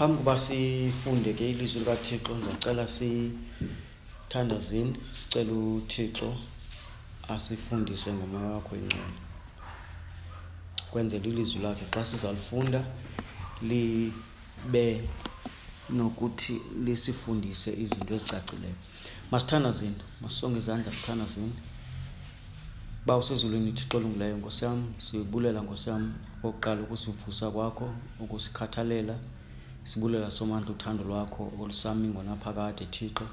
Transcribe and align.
phambi 0.00 0.16
kuba 0.16 0.38
sifunde 0.38 1.32
ke 1.32 1.50
ilizwi 1.50 1.80
likathixo 1.80 2.34
ndizacela 2.34 2.88
sithandazini 2.88 4.96
sicela 5.12 5.52
uthixo 5.52 6.36
asifundise 7.28 8.12
ngomoya 8.12 8.50
wakho 8.50 8.76
ingcwele 8.76 9.04
kwenzela 10.90 11.24
ilizwi 11.24 11.62
lakhe 11.62 11.84
xa 11.90 12.04
sizalifunda 12.04 12.84
libe 13.62 15.08
nokuthi 15.90 16.60
lisifundise 16.84 17.72
izinto 17.72 18.14
ezicacileyo. 18.14 18.74
Masithandazini 19.30 19.96
masisonge 20.20 20.58
izandla 20.58 20.92
sithandazini 20.92 21.52
ba 23.06 23.16
usezulwini 23.16 23.72
thixo 23.72 23.96
olungileyo 23.96 24.36
nkosi 24.36 24.64
yam 24.64 24.94
sibulela 24.98 25.60
nkosi 25.60 25.90
yam 25.90 26.14
okokuqala 26.42 26.82
ukusivusa 26.82 27.50
kwakho 27.50 27.94
ukusikhathalela. 28.20 29.16
Sibulela 29.84 30.30
somandla 30.30 30.70
uthando 30.70 31.04
lwakho 31.04 31.52
olusami 31.60 32.08
ngonaphakade 32.08 32.86
thixo. 32.86 33.24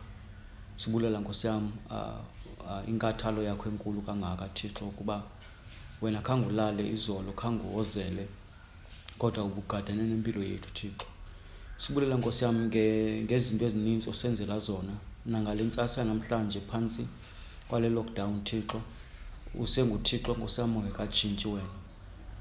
Sibulela 0.78 1.20
nkosi 1.20 1.48
yam 1.48 1.72
uh, 1.90 1.96
uh, 2.60 2.90
inkathalo 2.90 3.44
yakho 3.44 3.70
enkulu 3.70 4.02
kangaka 4.02 4.48
thixo 4.48 4.86
ukuba 4.86 5.24
wena 6.02 6.22
khange 6.22 6.48
ulale 6.48 6.90
izolo 6.90 7.32
khange 7.32 7.64
uwozele 7.64 8.28
kodwa 9.18 9.44
ubugadane 9.44 10.04
nempilo 10.04 10.44
yethu 10.44 10.70
thixo. 10.74 11.08
Sibulela 11.78 12.16
nkosi 12.18 12.44
yam 12.44 12.66
ngezinto 12.66 13.66
ezininzi 13.66 14.10
osenzela 14.10 14.60
zona 14.60 14.94
nangale 15.26 15.64
ntsasa 15.64 16.04
namhlanje 16.04 16.60
phantsi 16.60 17.08
kwale 17.68 17.90
lockdown 17.90 18.44
thixo. 18.44 18.82
Usenguthixo 19.56 20.34
nkosi 20.34 20.62
yam 20.62 20.78
ongekatshintshi 20.78 21.48
wena. 21.48 21.87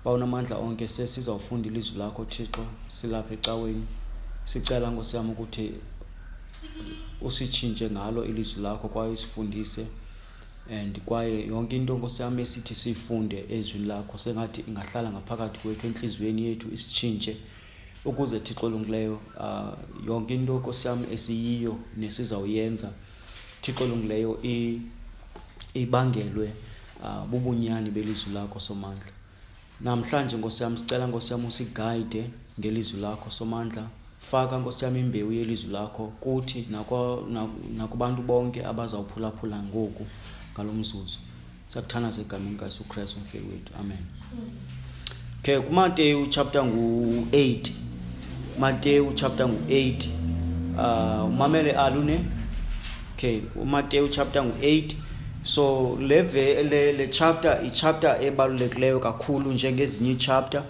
Bawunamandla 0.06 0.56
onke 0.58 0.88
sesizawufunda 0.88 1.68
ilizwi 1.68 1.98
lakho 1.98 2.24
thixo 2.24 2.64
silapha 2.88 3.34
ecaweni. 3.34 3.86
Sicela 4.44 4.90
nkosi 4.90 5.16
yam 5.16 5.30
ukuthi 5.30 5.72
usitshintshe 7.20 7.90
ngalo 7.90 8.24
ilizwi 8.24 8.62
lakho 8.62 8.88
kwaye 8.88 9.12
usifundise. 9.12 9.86
And 10.70 11.00
kwaye 11.00 11.46
yonke 11.46 11.76
into 11.76 11.98
nkosi 11.98 12.22
yam 12.22 12.38
esithi 12.38 12.74
siyifunde 12.74 13.44
ezwini 13.50 13.86
lakho 13.86 14.18
sengathi 14.18 14.64
ingahlala 14.68 15.10
ngaphakathi 15.10 15.58
kwethu 15.58 15.86
entliziyweni 15.86 16.44
yethu 16.44 16.68
isitshintshe 16.74 17.36
ukuze 18.04 18.40
thixo 18.40 18.66
olungileyo 18.66 19.20
uh, 19.40 20.06
yonke 20.06 20.34
into 20.34 20.58
nkosi 20.58 20.88
yam 20.88 21.04
esiyiyo 21.12 21.78
nesizawuyenza 21.96 22.92
thixo 23.62 23.84
olungileyo 23.84 24.38
ibangelwe 25.74 26.52
uh, 27.02 27.26
bubunyani 27.30 27.90
belizwi 27.90 28.32
lakho 28.32 28.60
somandla. 28.60 29.16
Namhlanje 29.80 30.36
nkosi 30.36 30.62
yam 30.62 30.76
sicela 30.76 31.06
nkosi 31.06 31.32
yam 31.32 31.44
usigayide 31.44 32.30
ngelizwi 32.60 33.00
lakho 33.00 33.30
somandla. 33.30 33.88
Faka 34.18 34.58
nkosi 34.58 34.84
yam 34.84 34.96
imbewu 34.96 35.32
yelizwi 35.32 35.72
lakho 35.72 36.06
kuthi 36.20 36.68
nakubantu 37.76 38.22
bonke 38.22 38.64
abazawuphulaphula 38.64 39.62
ngoku 39.62 40.06
ngalo 40.52 40.72
mzuzu. 40.72 41.18
Siyakuthanaza 41.68 42.20
egameni 42.22 42.56
kayesu 42.56 42.84
kristu 42.84 43.18
umfeki 43.18 43.46
wethu 43.48 43.72
amen. 43.80 43.98
Okay 45.40 45.60
kumateyu 45.60 46.26
chapter 46.26 46.64
ngu-8 46.64 47.70
mateyu 48.58 49.12
chapter 49.14 49.48
ngu-8 49.48 50.08
uh, 50.76 51.24
umamele 51.28 51.72
alune? 51.72 52.20
Okay 53.16 53.40
umateyu 53.56 54.08
chapter 54.08 54.44
ngu-8 54.44 54.94
so 55.46 55.96
le, 56.00 56.22
le, 56.62 56.92
le 56.92 57.08
chapter 57.08 57.58
i-chapter 57.66 58.16
ebalulekileyo 58.22 59.00
kakhulu 59.00 59.52
njengezinye 59.52 60.10
ii-chapter 60.10 60.62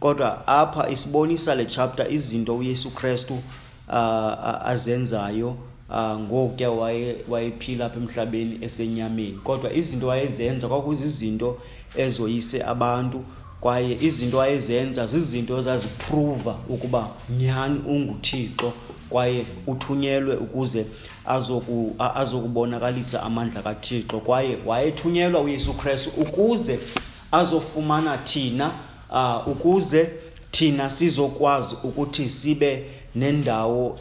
kodwa 0.00 0.46
apha 0.46 0.90
isibonisa 0.90 1.54
le 1.54 1.66
chapter 1.66 2.12
izinto 2.12 2.56
uyesu 2.56 2.90
kristu 2.90 3.34
uh, 3.88 4.66
azenzayo 4.66 5.56
uh, 5.90 6.20
ngokuya 6.20 6.70
wayephila 7.28 7.86
apha 7.86 8.00
emhlabeni 8.00 8.58
esenyameni. 8.60 9.38
Kodwa 9.44 9.72
izinto 9.72 10.06
wayezenza 10.06 10.68
kwakuzizinto 10.68 11.58
ezoyise 11.96 12.62
abantu 12.62 13.24
kwaye 13.60 13.98
izinto 14.00 14.40
ayezenza 14.40 15.06
zizinto 15.06 15.58
ezaziphruva 15.58 16.56
ukuba 16.68 17.08
nyhani 17.38 17.80
unguthixo. 17.86 18.72
Kwaye 19.12 19.46
uthunyelwe 19.66 20.36
ukuze 20.36 20.86
azoku 21.26 21.96
azokubonakalisa 21.98 23.22
amandla 23.22 23.62
kathixo. 23.62 24.20
Kwaye 24.20 24.58
wayethunyelwa 24.66 25.40
uyesu 25.40 25.74
kristu 25.74 26.10
ukuze 26.20 26.78
azofumana 27.32 28.18
thina 28.18 28.70
uh, 29.10 29.48
ukuze 29.48 30.10
thina 30.50 30.90
sizokwazi 30.90 31.76
ukuthi 31.84 32.30
sibe 32.30 32.84
nendawo 33.14 33.98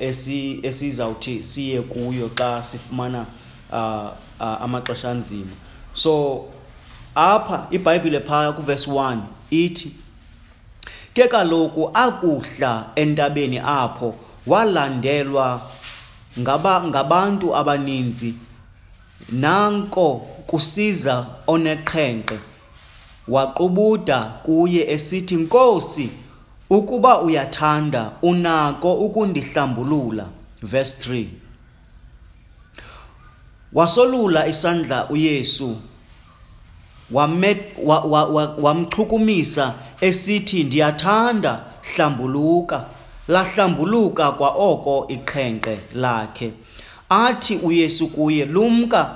esizawuthi 0.64 1.44
siye 1.44 1.82
kuyo 1.82 2.30
xa 2.36 2.64
sifumana 2.64 3.26
amaxesha 4.40 5.12
anzima. 5.12 5.52
So 5.94 6.46
apha 7.16 7.68
ibhayibhile 7.72 8.20
phaya 8.20 8.52
kuvesi 8.52 8.90
1 8.90 9.18
ithi 9.50 9.92
ke 11.14 11.28
kaloku 11.28 11.90
akuhla 11.94 12.90
entabeni 12.96 13.60
apho 13.60 14.16
walandelwa 14.48 15.62
ngaba 16.40 16.84
ngabantu 16.84 17.56
abaninzi. 17.56 18.34
Nanko 19.32 20.16
kusiza 20.48 21.26
oneqhenqe 21.48 22.40
waqubuda 23.28 24.20
kuye 24.24 24.92
esithi 24.92 25.36
nkosi 25.36 26.10
ukuba 26.70 27.22
uyathanda 27.22 28.12
unako 28.22 28.94
ukundihlambulula. 28.94 30.26
Verse 30.62 31.10
3 31.10 31.26
wasolula 33.74 34.48
isandla 34.48 35.10
uyesu 35.10 35.78
wamchukumisa 38.62 39.62
wa, 39.62 39.70
wa, 39.70 39.76
wa 39.76 40.08
esithi 40.08 40.64
ndiyathanda 40.64 41.64
hlambuluka. 41.96 42.86
Lahlambuluka 43.28 44.32
kwa 44.32 44.50
oko 44.50 45.06
iqhenqe 45.10 45.80
lakhe. 45.94 46.52
Athi 47.10 47.56
uyesu 47.56 48.08
kuye 48.08 48.46
lumka 48.46 49.16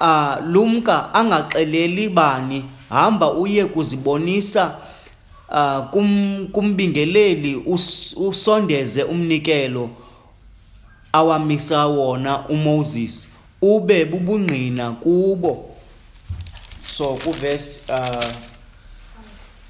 uh, 0.00 0.46
lumka 0.46 1.14
angaxeleli 1.14 2.08
bani? 2.08 2.64
Hamba 2.88 3.32
uye 3.32 3.64
kuzibonisa 3.64 4.76
uh, 5.48 5.90
kum, 5.90 6.48
kumbingeleli 6.52 7.56
us, 7.66 8.14
usondeze 8.16 9.02
umnikelo 9.02 9.90
awamisa 11.12 11.86
wona 11.86 12.48
uMoses. 12.48 13.28
Ube 13.62 14.04
bubungqina 14.04 14.90
kubo. 14.90 15.68
So 16.90 17.14
kuvesi 17.14 17.92
uh, 17.92 18.32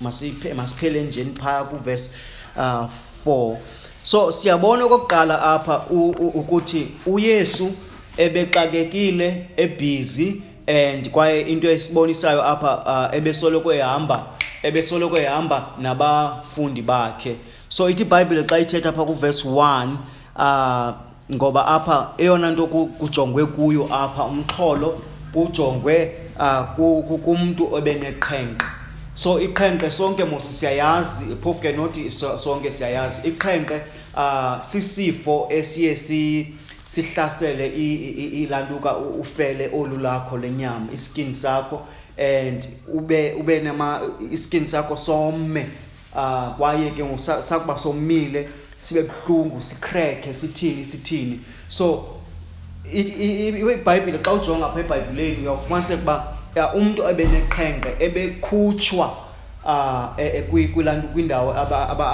masiphe 0.00 0.54
masiphele 0.54 1.02
njeni 1.02 1.32
phaya 1.32 1.64
kuvesi 1.64 2.10
uh, 2.56 2.90
4 3.26 3.56
so 4.02 4.32
siyabona 4.32 4.84
okokuqala 4.84 5.42
apha 5.42 5.84
ukuthi 6.34 6.88
uyesu 7.06 7.72
ebexakekile 8.16 9.46
ebhizi 9.56 10.42
and 10.66 11.10
kwaye 11.10 11.40
into 11.40 11.70
esibonisayo 11.70 12.42
apha 12.42 13.08
uh, 13.10 13.16
ebesoloko 13.16 13.72
ehamba 13.72 14.26
ebesoloko 14.62 15.16
ehamba 15.18 15.66
nabafundi 15.78 16.82
bakhe. 16.82 17.36
So 17.68 17.90
ithi 17.90 18.02
ibhayibhile 18.02 18.44
xa 18.44 18.58
ithetha 18.58 18.88
apha 18.88 19.04
kuvesi 19.04 19.48
1 19.48 19.96
uh, 20.36 20.94
ngoba 21.34 21.66
apha 21.66 22.12
eyona 22.18 22.50
nto 22.50 22.66
kujongwe 22.66 23.46
kuyo 23.46 23.88
apha 23.94 24.24
umxholo 24.24 24.98
kujongwe 25.32 26.12
uh, 26.38 27.18
kumntu 27.24 27.74
obeneqhenqe 27.74 28.81
so 29.14 29.40
iqhenqe 29.40 29.90
sonke 29.90 30.24
mosi 30.24 30.54
siyayazi 30.54 31.36
phofu 31.42 31.60
ke 31.62 31.72
nothi 31.72 32.10
sonke 32.10 32.72
siyayazi 32.72 33.28
iqhenqe 33.28 33.80
uh, 34.16 34.62
sisifo 34.62 35.48
esiye 35.50 35.96
si 35.96 36.54
sihlasele 36.84 37.66
ilantuka 37.66 38.96
ufele 38.96 39.70
olu 39.72 39.98
lakho 39.98 40.38
lenyama 40.38 40.92
iskin 40.92 41.34
sakho 41.34 41.86
and 42.18 42.66
ube 42.94 43.32
ube 43.32 43.60
nama 43.60 44.00
iskin 44.30 44.66
sakho 44.66 44.96
some 44.96 45.66
uh, 46.14 46.56
kwaye 46.56 46.90
ke 46.90 47.18
sakuba 47.42 47.78
somile 47.78 48.48
sibe 48.78 49.02
buhlungu 49.02 49.60
sikreke 49.60 50.34
sithini 50.34 50.84
sithini 50.84 51.40
so 51.68 52.06
ibhayibhile 52.92 54.18
xa 54.18 54.32
ujonga 54.32 54.66
apha 54.66 54.80
ebhayibhileni 54.80 55.42
uyawufumaniseka 55.42 56.02
uba 56.02 56.36
umntu 56.74 57.02
ebeneqhenqe 57.08 57.96
ebekhutshwa 58.00 59.06
uh, 59.64 60.72
kwilantu 60.72 61.08
kwindawo 61.08 61.54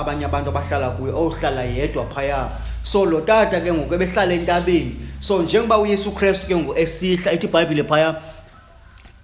abanye 0.00 0.24
abantu 0.24 0.50
abahlala 0.50 0.90
kuyo 0.90 1.16
ohlala 1.16 1.62
yedwa 1.62 2.06
phaya. 2.06 2.48
So 2.82 3.04
lo 3.04 3.20
tata 3.20 3.60
ke 3.60 3.72
ngoku 3.72 3.94
ebehlala 3.94 4.34
entabeni. 4.34 4.96
So 5.20 5.42
njengoba 5.42 5.78
uyesu 5.78 6.12
kristu 6.12 6.46
ke 6.46 6.56
ngoku 6.56 6.78
esihla 6.78 7.32
ithi 7.32 7.46
ibhayibhile 7.46 7.84
phaya 7.84 8.16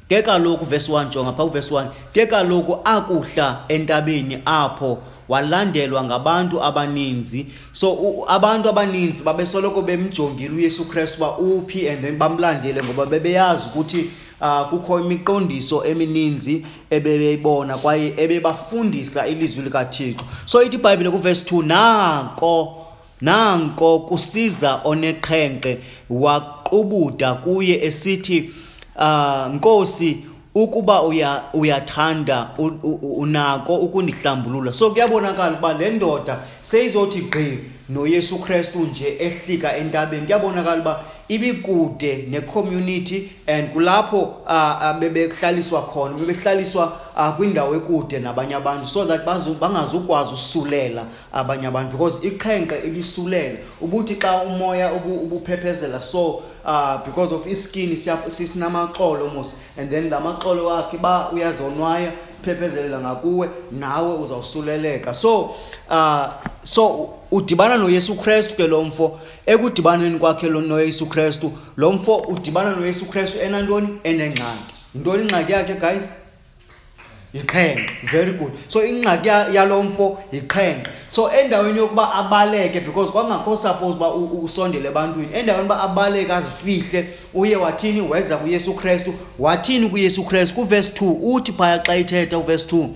ke 0.08 0.22
kaloku 0.22 0.64
verse 0.64 0.93
1 0.93 1.08
jonga 1.08 1.32
phaa 1.32 1.49
kuvesi 1.49 1.70
1 1.70 1.87
ke 2.12 2.26
kaloku 2.26 2.78
akuhla 2.84 3.64
entabeni 3.69 4.43
apho 4.44 4.99
walandelwa 5.28 6.05
ngabantu 6.05 6.62
abaninzi. 6.62 7.46
So 7.72 7.93
u, 7.93 8.25
abantu 8.28 8.69
abaninzi 8.69 9.22
babesoloko 9.22 9.82
bemjongile 9.82 10.55
uyesu 10.55 10.84
kristu 10.84 11.25
uba 11.25 11.38
uphi 11.38 11.88
and 11.88 12.02
then 12.02 12.19
bamlandele 12.19 12.82
ngoba 12.82 13.06
bebeyazi 13.06 13.69
ukuthi 13.69 14.10
uh, 14.40 14.69
kukho 14.70 15.00
imiqondiso 15.00 15.84
emininzi 15.84 16.66
ebebeyibona 16.90 17.76
kwaye 17.76 18.14
ebebafundisa 18.16 19.26
ilizwi 19.26 19.62
likathixo. 19.62 20.25
So 20.46 20.62
ithi 20.62 20.76
ibhayibhile 20.76 21.10
kuvesi 21.10 21.54
2 21.54 21.66
nanko 21.66 22.84
nanko 23.20 23.98
kusiza 23.98 24.81
oneqhenqe 24.84 25.78
waqubuda 26.10 27.34
kuye 27.34 27.84
esithi 27.84 28.50
uh, 28.96 29.54
nkosi 29.54 30.19
ukuba 30.54 31.02
uya 31.02 31.42
uyathanda 31.52 32.50
unako 33.02 33.76
ukundihlambulula. 33.76 34.72
So 34.72 34.90
kuyabonakala 34.90 35.52
ukuba 35.52 35.72
le 35.72 35.90
ndoda 35.90 36.38
seyizothi 36.60 37.20
gqi 37.20 37.58
noyesu 37.88 38.38
kristu 38.38 38.78
nje 38.78 39.16
ehlika 39.19 39.76
entabeni 39.76 40.26
kuyabonakala 40.26 40.81
uba 40.81 41.04
ibikude 41.28 42.26
necommunity 42.31 43.31
and 43.46 43.72
kulapho 43.72 44.22
uh, 44.46 44.98
bebehlaliswa 44.98 45.82
khona 45.82 46.14
bebehlaliswa 46.14 46.92
uh, 47.16 47.36
kwindawo 47.36 47.75
ekude 47.75 48.19
nabanye 48.19 48.54
abantu. 48.54 48.86
So 48.86 49.04
that 49.04 49.25
bangazukwazi 49.25 50.34
usulela 50.34 51.06
abanye 51.32 51.66
abantu 51.66 51.92
because 51.92 52.26
iqhenqe 52.26 52.78
ilisulela 52.84 53.58
ubuthi 53.81 54.16
xa 54.16 54.42
umoya 54.42 54.92
ubuphephezela 54.92 56.02
so 56.02 56.42
uh, 56.64 57.04
because 57.04 57.32
of 57.32 57.46
iskin 57.46 57.96
sinamaxolo 57.96 59.32
mos 59.32 59.56
and 59.78 59.90
then 59.90 60.10
la 60.10 60.20
maxolo 60.20 60.66
wakhe 60.66 60.98
ba 60.98 61.31
uyazonwaya 61.32 62.12
phephezelela 62.44 63.00
ngakuwe 63.00 63.49
nawe 63.73 64.14
uzawusuleleka. 64.14 65.14
So 65.14 65.55
uh, 65.91 66.26
so 66.64 67.08
udibana 67.31 67.76
noyesu 67.76 68.14
kristu 68.14 68.55
ke 68.55 68.67
lo 68.67 68.82
mfo 68.82 69.20
ekudibaneni 69.46 70.19
kwakhe 70.19 70.49
noyesu 70.49 71.06
kristu 71.06 71.52
lo 71.76 71.93
mfo 71.93 72.17
udibana 72.17 72.76
noyesu 72.76 73.06
kristu 73.06 73.38
enantoni? 73.38 73.88
Enengxaki. 74.05 74.75
Yintoni 74.94 75.23
ingxaki 75.23 75.52
yakhe 75.52 75.75
guys? 75.75 76.24
Yiqhenqe 77.34 78.06
very 78.10 78.32
good. 78.32 78.52
So 78.69 78.84
ingxaki 78.84 79.28
yalo 79.28 79.82
mfo 79.82 80.19
yiqhenqe 80.32 80.88
so 81.10 81.31
endaweni 81.31 81.78
yokuba 81.78 82.12
abaleke 82.14 82.81
because 82.81 83.10
kwangakho 83.10 83.56
suppose 83.56 83.96
uba 83.96 84.14
usondele 84.14 84.88
ebantwini 84.88 85.28
endaweni 85.34 85.66
uba 85.66 85.81
abaleke 85.81 86.32
azifihle 86.32 87.06
uye 87.34 87.56
wathini? 87.56 88.00
Weza 88.00 88.36
kuyesu 88.36 88.75
kristu. 88.75 89.14
Wathini 89.38 89.88
kuyesu 89.88 90.25
kristu? 90.25 90.54
Kuvesi 90.54 90.90
2 90.90 91.16
uthi 91.22 91.52
phaya 91.52 91.78
xa 91.78 91.96
ithetha 91.96 92.38
uvesi 92.38 92.66
2 92.66 92.88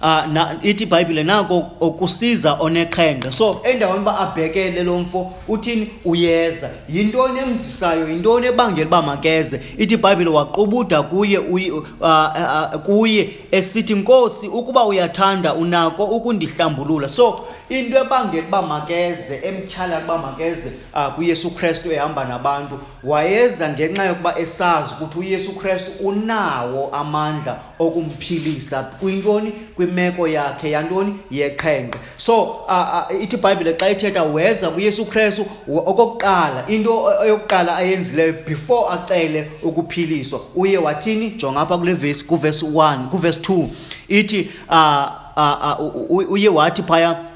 uh, 0.00 0.32
na, 0.32 0.56
ithi 0.62 0.82
ibhayibhile 0.82 1.22
nako 1.22 1.60
kusiza 1.98 2.54
oneqhenqa 2.54 3.32
so 3.32 3.60
endaweni 3.64 4.00
uba 4.00 4.18
abhekele 4.18 4.82
lo 4.82 4.98
mfo 4.98 5.32
uthini? 5.48 5.90
Uyeza. 6.04 6.70
Yintoni 6.88 7.38
emzisayo? 7.38 8.08
Yintoni 8.08 8.46
ebangela 8.46 8.86
uba 8.86 9.02
makeze? 9.02 9.60
Ithi 9.78 9.94
ibhayibhile 9.94 10.30
waqubuda 10.30 11.02
kuye 11.02 11.38
uh, 11.38 11.84
uh, 12.00 12.80
kuye 12.82 13.30
esithi 13.50 13.94
nkosi 13.94 14.48
ukuba 14.48 14.84
uyathanda 14.84 15.54
unako 15.54 16.04
ukundihlambulula. 16.04 17.08
So 17.08 17.40
into 17.70 17.98
ebangela 17.98 18.46
uba 18.48 18.62
makeze 18.62 19.40
emtyhala 19.44 19.98
uba 19.98 20.18
makeze 20.18 20.72
uh, 20.94 21.14
kuyesu 21.14 21.50
kristu 21.50 21.92
ehamba 21.92 22.24
nabantu 22.24 22.78
wayeza 23.04 23.68
ngenxa 23.68 24.04
yokuba 24.04 24.38
esazi 24.38 24.90
ukuthi 24.94 25.18
uyesu 25.18 25.52
kristu 25.52 25.90
unawo 26.00 26.90
amandla 26.92 27.60
okumphilisa. 27.78 28.82
Kwintoni 28.82 29.52
kwimeko 29.76 30.28
yakhe 30.28 30.70
yantoni? 30.70 31.18
Yeqhenqe 31.30 31.98
so 32.16 32.42
uh, 32.42 33.10
uh, 33.10 33.22
ithi 33.22 33.36
ibhayibhile 33.36 33.72
xa 33.72 33.90
ithetha 33.90 34.22
weza 34.22 34.70
kuyesu 34.70 35.06
kristu 35.06 35.46
okokuqala 35.68 36.64
into 36.68 37.12
yokuqala 37.28 37.76
ayenzileyo 37.76 38.32
before 38.46 38.94
acele 38.94 39.50
ukuphiliswa 39.62 40.40
uye 40.56 40.78
wathini? 40.78 41.30
Jonga 41.30 41.60
apha 41.60 41.78
kule 41.78 41.92
vesi 41.92 42.24
kuvesi 42.24 42.64
1 42.64 43.08
kuvesi 43.08 43.38
2 43.38 43.66
ithi 44.08 44.50
uh, 44.68 45.10
uh, 45.36 46.10
uh, 46.10 46.30
uye 46.32 46.48
wathi 46.48 46.82
phaya 46.82 47.29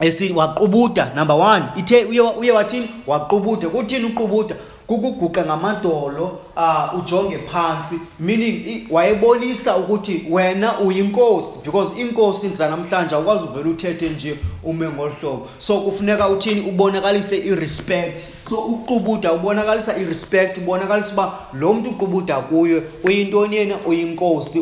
esi 0.00 0.32
waqubuda 0.32 1.12
number 1.16 1.36
1 1.36 1.62
ithe 1.76 2.04
uye 2.04 2.20
uye 2.20 2.52
wathini? 2.52 2.88
Waqubuda. 3.06 3.68
Kuthini 3.68 4.04
uqubuda? 4.04 4.54
Kukuguqa 4.86 5.44
ngamadolo 5.44 6.38
uh, 6.58 7.00
ujonge 7.00 7.38
phansi 7.38 8.00
meaning 8.20 8.86
wayebonisa 8.90 9.76
ukuthi 9.76 10.24
wena 10.30 10.80
uyinkosi 10.80 11.58
because 11.64 12.00
inkosi 12.00 12.48
zanamhlanje 12.48 13.14
awukwazi 13.14 13.44
uvele 13.44 13.70
uthethe 13.70 14.08
nje 14.08 14.38
ume 14.64 14.88
ngohlobo. 14.88 15.48
So 15.58 15.80
kufuneka 15.80 16.28
uthini? 16.28 16.60
Ubonakalise 16.60 17.38
irespect. 17.38 18.22
So 18.48 18.56
uqubuda 18.56 19.32
ubonakalisa 19.32 19.96
irespect 19.96 20.58
ubonakalisa 20.58 21.12
uba 21.12 21.32
lo 21.52 21.74
mntu 21.74 21.90
uqubuda 21.90 22.40
kuyo 22.40 22.82
uyintoni 23.04 23.56
yena? 23.56 23.76
Uyinkosi. 23.86 24.58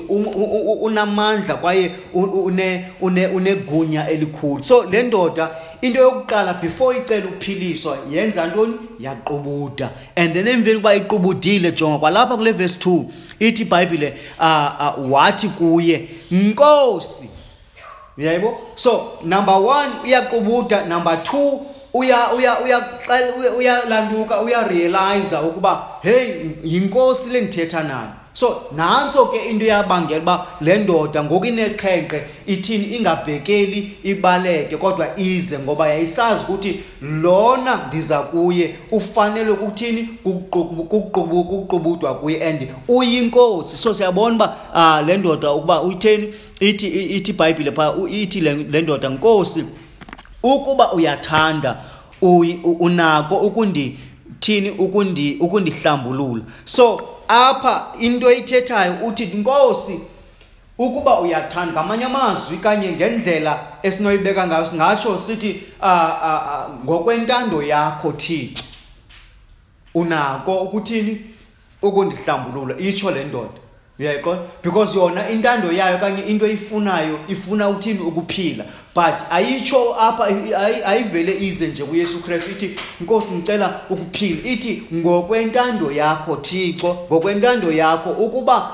Unamandla 0.80 1.54
kwaye 1.54 1.90
unegunya 3.32 4.08
elikhulu. 4.08 4.64
So 4.64 4.84
le 4.84 5.02
ndoda 5.02 5.50
into 5.82 6.00
yokuqala 6.00 6.54
before 6.54 6.98
icela 6.98 7.26
ukuphiliswa 7.26 7.98
yenza 8.10 8.46
ntoni? 8.46 8.74
Yaqubuda 9.00 9.90
and 10.16 10.34
then 10.34 10.48
emveni 10.48 10.76
kuba 10.76 10.94
iqubudile 10.94 11.72
jonga 11.86 11.98
kwalapha 11.98 12.36
kule 12.36 12.52
verse 12.52 12.78
2 12.78 13.02
ithi 13.38 13.62
ibhayibhile 13.62 14.18
uh, 14.40 14.44
uh, 14.98 15.12
wathi 15.12 15.48
kuye 15.48 16.08
nkosi. 16.30 17.30
Uyayibo 18.18 18.58
so 18.74 19.18
number 19.24 19.54
1 19.54 19.86
uyaqubuda 20.04 20.84
number 20.84 21.12
2 21.14 21.58
uya 21.94 22.32
uya 22.32 22.56
uyalanduka 23.58 24.40
uyarealize 24.40 25.36
ukuba 25.36 25.86
hey 26.02 26.34
yinkosi 26.64 27.28
lendithetha 27.28 27.82
nayo. 27.82 28.08
So 28.36 28.62
nantso 28.76 29.26
ke 29.26 29.50
into 29.50 29.64
yabangela 29.64 30.20
uba 30.20 30.46
le 30.60 30.78
ndoda 30.78 31.24
ngoku 31.24 31.44
ineqhenqe 31.44 32.22
ithini? 32.46 32.96
Ingabhekeli 32.96 33.98
ibaleke 34.04 34.76
kodwa 34.76 35.18
ize 35.18 35.58
ngoba 35.58 35.88
yayisazi 35.88 36.44
ukuthi 36.44 36.80
lona 37.00 37.80
ndiza 37.88 38.20
kuye 38.20 38.74
ufanele 38.90 39.50
ukuthini? 39.50 40.08
Kuqubudwa 40.88 42.14
kuye 42.14 42.48
and 42.48 42.68
uyinkosi. 42.88 43.76
So 43.76 43.94
siyabona 43.94 44.34
uba 44.36 44.56
uh, 44.74 45.06
le 45.06 45.16
ndoda 45.16 45.52
ukuba 45.52 45.82
utheni 45.82 46.34
ithi 46.60 46.88
ithi 47.16 47.30
ibhayibhile 47.30 47.72
phaa 47.72 47.94
ithi 48.10 48.40
le 48.40 48.82
ndoda 48.82 49.08
nkosi 49.08 49.64
ukuba 50.42 50.92
uyathanda 50.92 51.82
unako 52.80 53.36
ukundi 53.36 53.98
thini 54.40 54.70
ukundi 54.70 55.36
ukundihlambulula. 55.40 56.42
So 56.64 57.15
apha 57.28 57.86
into 57.98 58.30
ethethayo 58.30 58.94
uthi 59.06 59.24
inkosi 59.24 60.00
ukuba 60.78 61.20
uyathanda 61.20 61.72
ngamanye 61.72 62.04
amazwi 62.04 62.56
kanye 62.56 62.92
ngendlela 62.92 63.58
esinoyibeka 63.82 64.46
ngayo 64.46 64.66
singatsho 64.66 65.18
sithi 65.18 65.62
ngokwentando 66.84 67.62
yakho 67.62 68.12
thixo 68.12 68.62
unako 69.96 70.62
ukuthini? 70.62 71.20
Ukundihlambulula 71.82 72.76
itsho 72.78 73.10
le 73.10 73.24
ndoda. 73.24 73.60
Uyayiqonda 73.98 74.42
because 74.62 74.98
yona 74.98 75.30
intando 75.30 75.72
yayo 75.72 75.98
kanye 75.98 76.22
into 76.22 76.46
eyifunayo 76.46 77.18
ifuna 77.28 77.68
uthini 77.68 78.00
ukuphila. 78.00 78.64
But 78.94 79.14
ayitsho 79.30 79.94
apha 80.00 80.24
ayivele 80.86 81.36
ize 81.40 81.66
nje 81.66 81.84
kuyesu 81.84 82.22
kristu. 82.22 82.50
Ithi 82.50 82.76
nkosi 83.00 83.34
ngicela 83.34 83.80
ukuphila. 83.90 84.50
Ithi 84.50 84.82
ngokwentando 84.94 85.90
yakho 85.90 86.36
thixo 86.36 86.96
ngokwentando 87.06 87.72
yakho 87.72 88.10
ukuba 88.10 88.70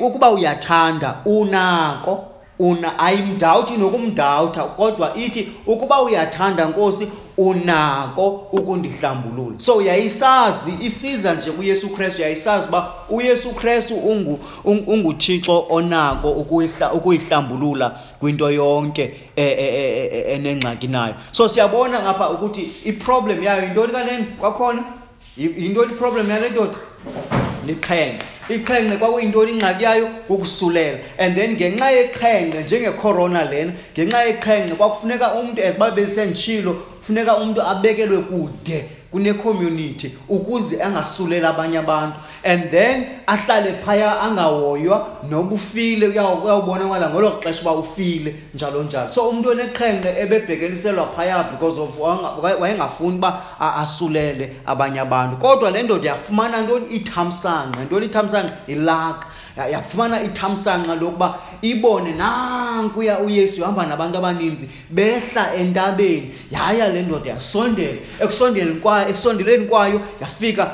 ukuba 0.00 0.30
uyathanda 0.30 1.14
unako. 1.24 2.31
Una 2.58 2.98
ayimdawuthi 2.98 3.76
nokumdawutha 3.76 4.64
kodwa 4.64 5.16
ithi 5.16 5.48
ukuba 5.66 6.02
uyathanda 6.02 6.64
nkosi 6.64 7.08
unako 7.36 8.28
ukundihlambulula. 8.52 9.54
So 9.58 9.82
yayisazi 9.82 10.72
isiza 10.80 11.34
nje 11.34 11.50
kuyesu 11.50 11.88
kristu 11.88 12.22
yayisazi 12.22 12.68
uba 12.68 12.92
uyesu 13.10 13.50
kristu 13.50 13.94
unguthixo 14.64 15.66
onako 15.70 16.30
ukuyihlambulula 16.94 17.98
kwinto 18.20 18.50
yonke 18.50 19.14
enengxaki 20.28 20.88
nayo. 20.88 21.14
So 21.32 21.48
siyabona 21.48 22.02
ngapha 22.02 22.30
ukuthi 22.30 22.72
iproblem 22.84 23.42
yayo 23.42 23.62
yintoni 23.62 23.92
kaneni 23.92 24.24
kwakhona? 24.24 24.84
Yintoni 25.36 25.92
iproblem 25.92 26.30
yale 26.30 26.50
ndoda? 26.50 26.78
Liqhenqe 27.66 28.24
iqhenqe 28.48 28.96
kwakuyintoni 28.96 29.52
ingxaki 29.52 29.84
yayo 29.84 30.08
ukusulela 30.28 30.98
and 31.18 31.36
then 31.36 31.56
ngenxa 31.56 31.90
yeqhenqe 31.90 32.62
njengecorona 32.62 33.44
lena 33.44 33.72
ngenxa 33.94 34.24
yeqhenqe 34.28 34.74
kwakufuneka 34.74 35.34
umntu 35.34 35.62
as 35.62 35.76
babesenditshilo 35.78 36.72
kufuneka 36.72 37.36
umntu 37.36 37.62
abekelwe 37.62 38.18
kude. 38.18 39.01
Kune-community 39.12 40.10
ukuze 40.28 40.82
angasulela 40.82 41.48
abanye 41.48 41.78
abantu 41.78 42.16
and 42.44 42.70
then 42.70 43.06
ahlale 43.26 43.72
phaya 43.84 44.20
angahoywa 44.20 45.08
noba 45.30 45.54
ufile 45.54 46.06
uyawubonakala 46.06 47.10
ngolo 47.10 47.30
xesha 47.40 47.60
uba 47.62 47.72
ufile 47.72 48.36
njalo 48.54 48.82
njalo. 48.82 49.10
So 49.10 49.28
umntu 49.28 49.48
oneqhenqe 49.48 50.20
ebebhekeliselwa 50.20 51.06
phaya 51.16 51.44
because 51.44 51.78
of 51.80 51.98
wayengafuni 52.60 53.18
uba 53.18 53.40
asulele 53.76 54.56
abanye 54.66 55.00
abantu. 55.00 55.36
Kodwa 55.36 55.70
le 55.70 55.82
ndoda 55.82 56.08
yafumana 56.08 56.62
ntoni? 56.62 56.86
Ithamsanqa. 56.86 57.84
Ntoni 57.84 58.06
ithamsanqa? 58.06 58.52
Ilaka 58.66 59.26
yafumana 59.56 60.22
ithamsanqa 60.22 60.94
lokuba 60.94 61.38
ibone 61.62 62.12
nankuya 62.12 63.18
uyesu 63.18 63.60
uhamba 63.60 63.86
nabantu 63.86 64.18
abaninzi 64.18 64.68
behla 64.90 65.54
entabeni. 65.54 66.34
Yaya 66.50 66.88
le 66.88 67.02
ndoda 67.02 67.30
yasondela. 67.30 67.98
Ekusondeni 68.20 68.74
kwayo 68.74 69.08
ekusondeleni 69.08 69.64
kwayo 69.64 70.00
yafika 70.20 70.66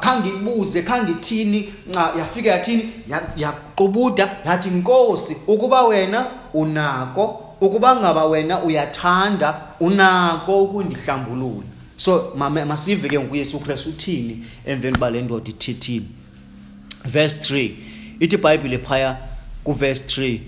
khange 0.00 0.28
ibuze 0.28 0.82
khange 0.82 1.12
ithini 1.12 1.72
yafika 2.18 2.48
yathini 2.48 2.90
yaqubuda 3.36 4.38
yathi 4.44 4.68
nkosi 4.68 5.36
ukuba 5.46 5.82
wena 5.82 6.26
unako 6.54 7.44
ukuba 7.60 7.96
ngaba 7.96 8.24
wena 8.24 8.62
uyathanda 8.62 9.60
unako 9.80 10.62
ukundihlambulula. 10.62 11.62
So 11.96 12.32
masive 12.66 13.08
ke 13.08 13.18
ngokuyesu 13.18 13.58
kristu 13.58 13.88
uthini 13.88 14.44
emveni 14.66 14.96
uba 14.96 15.10
le 15.10 15.22
ndoda 15.22 15.50
ithithile? 15.50 16.06
Verse 17.04 17.54
3 17.54 17.70
ithi 18.20 18.36
ibhayibhile 18.36 18.78
phaya 18.78 19.16
kuverse 19.64 20.20
3 20.20 20.40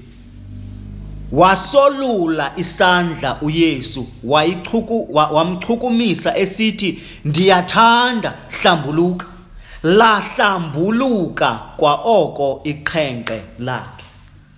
wasolula 1.33 2.53
isandla 2.57 3.39
uYesu 3.43 4.07
wayichuku 4.25 5.09
wamchukumisa 5.13 6.37
esithi 6.37 7.03
ndiyathanda 7.25 8.35
hlambuluka. 8.63 9.27
Lahlambuluka 9.83 11.61
kwa 11.77 11.95
oko 11.95 12.61
iqhenqe 12.65 13.43
lakhe. 13.59 14.05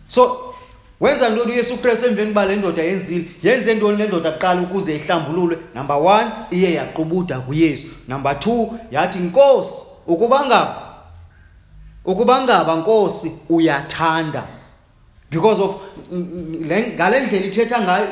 So 0.09 0.55
wenza 1.01 1.29
ntoni 1.29 1.53
uyesu 1.53 1.77
kristu 1.77 2.07
emveni 2.07 2.33
ba 2.33 2.47
le 2.47 2.57
ndoda 2.57 2.83
yenzile? 2.83 3.25
Yenze 3.43 3.75
ntoni 3.75 3.99
le 3.99 4.07
ndoda 4.07 4.31
kuqala 4.31 4.61
ukuze 4.61 4.97
ihlambululwe? 4.97 5.59
Number 5.75 5.97
one 5.97 6.31
iye 6.51 6.73
yaqubuda 6.73 7.41
kuyesu. 7.41 7.87
Number 8.09 8.39
two 8.41 8.79
yathi 8.91 9.19
nkosi 9.19 9.75
ukuba 10.07 10.47
ngaba 10.47 10.92
ukuba 12.05 12.43
ngaba 12.43 12.77
nkosi 12.77 13.33
uyathanda. 13.49 14.47
Because 15.31 15.63
of 15.63 15.71
ngale 16.97 17.21
ndlela 17.21 17.47
ithetha 17.47 17.81
ngayo 17.81 18.07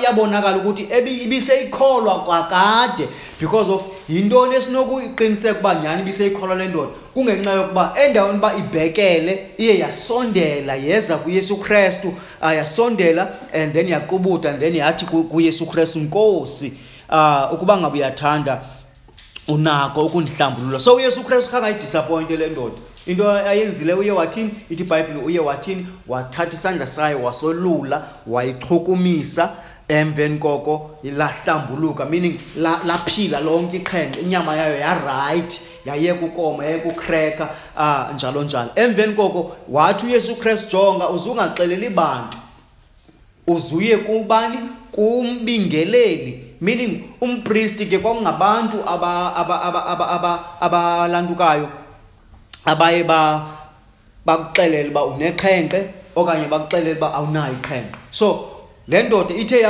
iyabonakala 0.00 0.56
ukuthi 0.56 0.88
ibiseyikholwa 1.24 2.24
kwakade. 2.24 3.08
Because 3.40 3.70
of 3.70 3.82
yintoni 4.08 4.54
esinokuyiqiniseka 4.54 5.60
uba 5.60 5.74
nyhani 5.74 6.02
ibiseyikholwa 6.02 6.56
le 6.56 6.66
ndoda? 6.66 6.92
Kungenxa 7.14 7.52
yokuba 7.52 7.94
endaweni 8.04 8.38
uba 8.38 8.56
ibhekele 8.56 9.50
iye 9.58 9.78
yasondela 9.78 10.74
yeza 10.74 11.16
kuyesu 11.16 11.56
krestu 11.56 12.08
uh, 12.42 12.56
yasondela 12.56 13.28
and 13.52 13.72
then 13.72 13.88
yaqubuda 13.88 14.50
and 14.50 14.60
then 14.60 14.74
yathi 14.74 15.04
kuyesu 15.04 15.66
krestu 15.66 15.98
nkosi 15.98 16.72
uh, 17.08 17.52
ukuba 17.52 17.76
ngabe 17.76 17.98
uyathanda 17.98 18.60
unako 19.48 20.00
ukundihlambulula. 20.00 20.80
So 20.80 20.94
uyesu 20.94 21.24
krestu 21.24 21.50
khangayidisappointe 21.50 22.36
le 22.36 22.48
ndoda. 22.48 22.74
Into 23.06 23.30
ayenzile 23.30 23.94
uye 23.94 24.10
wathini? 24.10 24.50
Ithi 24.70 24.82
ibhayibhile 24.82 25.20
uye 25.24 25.38
wathini? 25.40 25.86
Wathatha 26.08 26.56
isandla 26.56 26.86
sayo 26.86 27.22
wasolula 27.22 28.06
wayichukumisa 28.26 29.52
emveni 29.88 30.38
koko 30.38 30.90
lahlambuluka 31.04 32.04
meaning 32.04 32.38
laphila 32.86 33.40
lonke 33.40 33.76
iqhenqe 33.76 34.20
inyama 34.20 34.56
yayo 34.56 34.76
yarayithi 34.76 35.60
yayeka 35.84 36.26
ukoma 36.26 36.64
yayeka 36.64 36.88
ukreka 36.88 37.48
uh, 37.76 38.14
njalo 38.14 38.44
njalo. 38.44 38.70
Emveni 38.74 39.14
koko 39.14 39.56
wathi 39.68 40.06
uyesu 40.06 40.36
kristu 40.36 40.70
jonga 40.76 41.08
uzungaxeleli 41.08 41.88
bantu. 41.88 42.38
Uzuye 43.46 43.96
kubani? 43.96 44.58
Kumbingeleli. 44.92 46.42
Meaning 46.60 47.04
umpristi 47.20 47.86
ke 47.86 47.98
kwakungabantu 47.98 48.76
abalantukayo 50.60 51.68
abaye 52.66 53.04
ba 53.04 53.46
bakuxelele 54.26 54.90
uba 54.90 55.04
uneqhenqe 55.04 55.80
okanye 56.16 56.48
bakuxelele 56.48 56.98
uba 56.98 57.14
awunayo 57.14 57.52
iqhenqe. 57.52 57.98
So 58.10 58.48
le 58.88 59.02
ndoda 59.02 59.34
ithe 59.34 59.60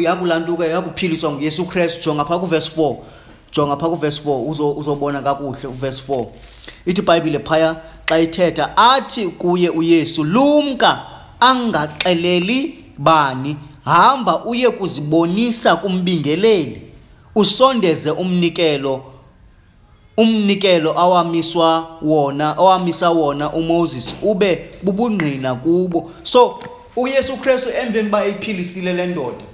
yakulantuka 0.00 0.66
yakuphiliswa 0.66 1.32
nguyesu 1.32 1.64
kristu 1.64 2.04
jonga 2.04 2.24
phaa 2.24 2.38
kuvesi 2.38 2.70
4 2.76 2.96
jonga 3.52 3.76
phaa 3.76 3.88
kuvesi 3.88 4.20
4 4.26 4.78
uzobona 4.78 5.22
kakuhle 5.22 5.68
uvesi 5.68 6.02
4 6.08 6.26
ithi 6.86 7.00
ibhayibhile 7.00 7.38
phaya 7.38 7.76
xa 8.06 8.18
ithetha 8.18 8.76
athi 8.76 9.26
kuye 9.26 9.68
uyesu 9.70 10.24
lumka 10.24 11.06
angaxeleli 11.40 12.84
bani? 12.98 13.56
Hamba 13.84 14.44
uye 14.44 14.70
kuzibonisa 14.70 15.76
kumbingeleli 15.76 16.82
usondeze 17.34 18.10
umnikelo 18.10 19.02
umnikelo 20.16 20.98
awamiswa 21.00 21.98
wona 22.02 22.54
owamisa 22.58 23.10
wona 23.10 23.52
uMoses 23.52 24.14
ube 24.22 24.70
bubungqina 24.82 25.54
kubo. 25.54 26.10
So 26.22 26.58
uYesu 26.96 27.36
Kristu 27.36 27.70
emveni 27.82 28.08
ba 28.08 28.26
iphilisile 28.26 28.92
le 28.92 29.06
ndoda 29.06 29.44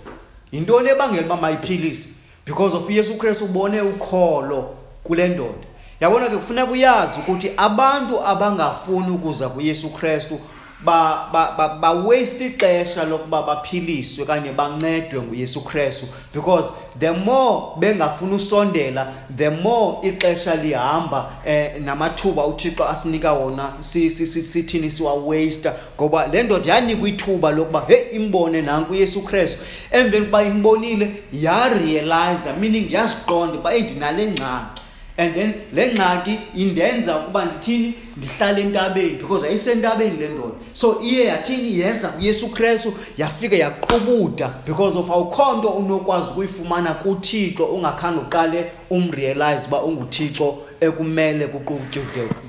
yintoni 0.52 0.88
ebangela 0.88 1.26
uba 1.26 1.36
mayiphilise? 1.36 2.08
Because 2.46 2.76
of 2.76 2.88
uYesu 2.88 3.14
Kristu 3.14 3.44
ubone 3.44 3.80
ukholo 3.80 4.74
kule 5.02 5.28
ndoda. 5.28 5.66
Yabona 6.00 6.28
ke 6.28 6.36
kufuneka 6.36 6.70
uyazi 6.70 7.18
ukuthi 7.20 7.50
abantu 7.56 8.26
abangafuni 8.26 9.10
ukuza 9.10 9.48
kuYesu 9.48 9.88
Kristu 9.88 10.40
ba 10.84 11.28
ba 11.32 11.54
ba, 11.58 11.68
ba 11.80 11.90
waste 11.92 12.46
ixesha 12.46 13.04
lokuba 13.04 13.42
baphiliswe 13.42 14.24
kanye 14.24 14.52
bancedwe 14.52 15.22
nguYesu 15.22 15.60
Kristu 15.64 16.06
because 16.32 16.72
the 16.98 17.12
more 17.12 17.76
bengafuna 17.78 18.34
usondela 18.34 19.12
the 19.36 19.50
more 19.50 19.98
ixesha 20.02 20.56
lihamba 20.56 21.32
eh 21.46 21.80
namathuba 21.80 22.46
uThixo 22.46 22.88
asinika 22.88 23.32
wona 23.32 23.72
sithini 23.80 24.90
siwa 24.90 25.14
waste 25.14 25.70
ngoba 25.96 26.26
le 26.26 26.42
ndoda 26.42 26.74
yanikwa 26.74 27.08
ithuba 27.08 27.50
lokuba 27.50 27.84
hey 27.88 28.16
imbone 28.16 28.62
nanku 28.62 28.92
uYesu 28.92 29.22
Kristu 29.22 29.58
emveni 29.90 30.24
kuba 30.24 30.42
imbonile 30.42 31.14
ya 31.32 31.68
realize 31.68 32.52
meaning 32.60 32.92
yaziqonda 32.92 33.58
ba 33.58 33.74
endinale 33.74 34.26
ngxaki. 34.26 34.79
And 35.20 35.34
then 35.34 35.54
le 35.72 35.92
ngxaki 35.92 36.38
indenza 36.54 37.16
ukuba 37.16 37.44
ndithini? 37.44 37.94
Ndihlale 38.16 38.62
entabeni 38.62 39.10
because 39.10 39.46
ayisentabeni 39.46 40.16
le 40.16 40.28
ndoda. 40.28 40.54
So 40.72 41.00
iye 41.02 41.24
yathini? 41.24 41.78
Yeza 41.80 42.08
kuyesu 42.08 42.48
kristu 42.48 42.92
yafika 43.18 43.56
yaqqubuda 43.56 44.50
because 44.66 44.98
of 44.98 45.10
awukho 45.10 45.56
nto 45.56 45.68
unokwazi 45.68 46.30
ukuyifumana 46.30 46.94
kuthixo 46.94 47.64
ungakhange 47.64 48.20
uqale 48.20 48.64
umrealize 48.90 49.66
uba 49.68 49.82
unguthixo 49.82 50.58
ekumele 50.80 51.46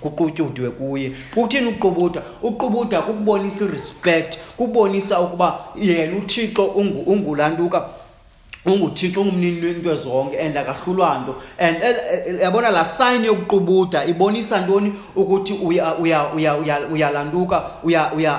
kuqutyudwe 0.01 0.69
kuye. 0.69 1.11
Kuthini 1.33 1.67
uqubuda 1.67 2.21
uqubuda 2.43 3.01
kukubonisa 3.01 3.65
irespect 3.65 4.37
kukubonisa 4.57 5.21
ukuba 5.21 5.59
yena 5.81 6.17
uthixo 6.17 6.65
ungulantuka 6.65 7.77
ungu 7.79 7.89
unguthixo 8.65 9.21
ungumnini 9.21 9.65
wento 9.65 9.95
zonke 9.95 10.39
and 10.39 10.57
akahlulwa 10.57 11.19
nto. 11.19 11.35
And 11.57 11.77
eh, 11.77 11.95
eh, 12.27 12.41
yabona 12.41 12.69
laa 12.69 12.85
sayini 12.85 13.27
yokuqubuda 13.27 14.05
ibonisa 14.05 14.61
ntoni? 14.61 14.93
Ukuthi 15.15 15.53
uyalantuka 16.91 17.63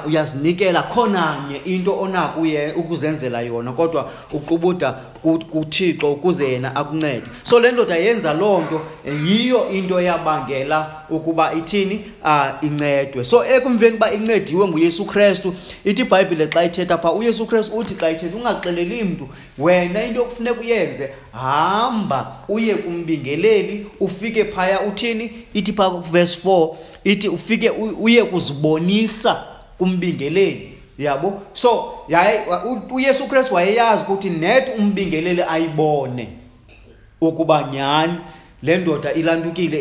uyazinikela 0.07 0.83
khonanye 0.83 1.57
into 1.65 1.99
onako 2.01 2.47
ukuzenzela 2.77 3.41
yona. 3.41 3.73
Kodwa 3.73 4.11
uqubuda 4.33 4.95
kuthixo 5.23 6.13
ukuze 6.13 6.49
yena 6.53 6.77
akuncede. 6.77 7.27
So 7.43 7.61
le 7.61 7.73
ndoda 7.73 7.97
yenza 7.97 8.35
loo 8.35 8.61
nto 8.61 8.81
yiyo 9.27 9.71
into 9.71 10.01
yabangela 10.01 11.03
ukuba 11.11 11.55
ithini? 11.55 12.05
Uh, 12.25 12.65
incedwe. 12.65 13.25
So 13.25 13.45
ekumveni 13.45 13.97
uba 13.97 14.13
incediwe 14.13 14.69
nguyesu 14.69 15.05
krestu 15.05 15.55
ithi 15.85 16.03
ibhayibhile 16.03 16.47
xa 16.47 16.65
ithetha 16.65 16.99
phaa 16.99 17.13
uyesu 17.13 17.47
krestu 17.47 17.77
uthi 17.77 17.95
xa 17.95 18.11
ithetha 18.11 18.37
ungaxeleli 18.37 19.05
mntu 19.05 19.29
wena 19.59 20.05
into 20.05 20.23
okufuneka 20.23 20.61
uyenze 20.61 21.11
hamba 21.33 22.37
uye 22.49 22.75
kumbingeleli 22.75 23.87
ufike 24.01 24.45
phaya 24.45 24.81
uthini? 24.81 25.31
Ithi 25.55 25.73
phaa 25.73 25.91
verse 26.13 26.39
4 26.45 26.75
ithi 27.05 27.29
ufike 27.29 27.71
uye 28.01 28.25
kuzibonisa 28.25 29.45
kumbingeleli. 29.79 30.72
Yabo? 31.05 31.43
So 31.53 31.99
yaye 32.09 32.41
uyesu 32.91 33.29
kristu 33.29 33.55
wayeyazi 33.55 34.03
ukuthi 34.03 34.31
net 34.31 34.69
umbingeleli 34.79 35.43
ayibone 35.43 36.29
ukuba 37.21 37.63
nyhani 37.63 38.19
le 38.63 38.77
ndoda 38.77 39.13
ilantukile 39.13 39.81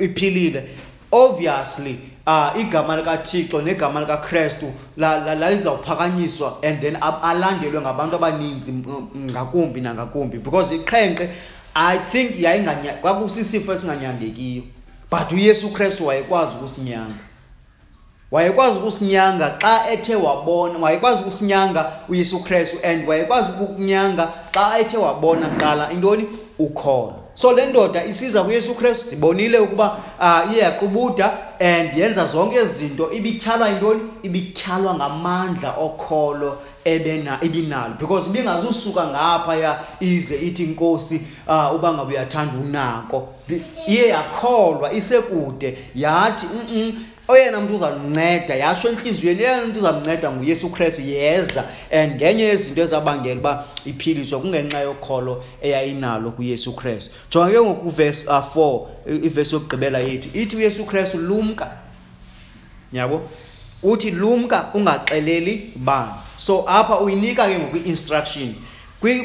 iphilile. 0.00 0.68
Obviously 1.12 1.98
uh 2.26 2.60
igama 2.60 2.96
likaThixo 2.96 3.62
negama 3.62 4.00
likaKristu 4.00 4.72
lalizawuphakanyiswa 4.96 6.58
and 6.62 6.80
then 6.80 6.96
alandelwe 7.22 7.80
ngabantu 7.80 8.16
abaninzi 8.16 8.72
ngakumbi 9.16 9.80
nangakumbi 9.80 10.38
because 10.38 10.74
iqhenqe 10.74 11.28
i 11.74 11.98
think 11.98 12.40
yayinganya 12.40 12.92
kwakusisifo 12.92 13.72
esinganyangekiyo 13.72 14.62
but 15.10 15.32
uyesu 15.32 15.68
kristu 15.68 16.06
wayekwazi 16.06 16.56
ukusinyanga. 16.56 17.29
Wayekwazi 18.30 18.78
ukusinyanga 18.78 19.56
xa 19.58 19.90
ethe 19.92 20.16
wabona 20.16 20.78
wayekwazi 20.78 21.22
ukusinyanga 21.22 21.92
uyesu 22.08 22.38
kristu 22.44 22.76
and 22.84 23.08
wayekwazi 23.08 23.50
ukukunyanga 23.50 24.28
xa 24.54 24.78
ethe 24.78 24.96
wabona 24.96 25.48
qala 25.48 25.92
intoni? 25.92 26.26
Ukholo 26.58 27.14
so 27.34 27.52
le 27.52 27.66
ndoda 27.66 28.04
isiza 28.04 28.42
kuyesu 28.42 28.74
kristu 28.74 29.04
sibonile 29.04 29.58
ukuba 29.58 29.96
uh, 30.20 30.52
iye 30.52 30.62
yaqubuda 30.62 31.38
and 31.60 31.96
yenza 31.96 32.26
zonke 32.26 32.56
ezi 32.56 32.74
zinto 32.74 33.10
ibityhalwa 33.12 33.68
yintoni? 33.68 34.00
Ibityhalwa 34.22 34.94
ngamandla 34.94 35.74
okholo 35.76 36.58
ebena 36.84 37.38
ibinalo 37.40 37.94
because 37.98 38.26
ibingazusuka 38.30 39.06
ngaphaya 39.06 39.80
ize 40.00 40.36
ithi 40.36 40.64
inkosi 40.64 41.22
uh, 41.48 41.74
uba 41.74 41.92
ngabe 41.92 42.14
uyathanda 42.14 42.54
unako. 42.58 43.28
Iye 43.86 44.08
yakholwa 44.08 44.92
isekude 44.92 45.78
yathi 45.94 46.46
mm 46.46 46.66
-mm, 46.74 46.94
oyena 47.30 47.60
mntu 47.60 47.74
uzamnceda 47.74 48.54
yatsho 48.54 48.88
entliziyweni 48.88 49.42
eyena 49.42 49.66
mntu 49.66 49.78
uzamnceda 49.78 50.30
nguyesu 50.30 50.70
kristu 50.70 51.00
yeza. 51.00 51.64
And 51.92 52.14
ngenye 52.14 52.42
yezinto 52.44 52.82
ezabangela 52.82 53.40
uba 53.40 53.64
iphiliswe 53.84 54.38
kungenxa 54.38 54.80
yokholo 54.80 55.44
eyayinalo 55.62 56.30
kuyesu 56.30 56.72
kristu 56.72 57.10
jonga 57.30 57.52
ke 57.52 57.60
ngoku 57.60 57.88
uvesi 57.88 58.26
uh, 58.26 58.32
4 58.32 58.86
ivesi 59.24 59.54
yokugqibela 59.54 59.98
yethu 59.98 60.28
ithi 60.34 60.56
uyesu 60.56 60.84
kristu 60.84 61.18
lumka. 61.18 61.70
Yabo? 62.92 63.22
Uthi 63.82 64.10
lumka 64.10 64.70
ungaxeleli 64.74 65.72
bani. 65.76 66.12
So 66.36 66.64
apha 66.68 67.00
uyinika 67.00 67.48
ke 67.48 67.58
ngoku 67.58 67.76
i-instruction. 67.76 68.54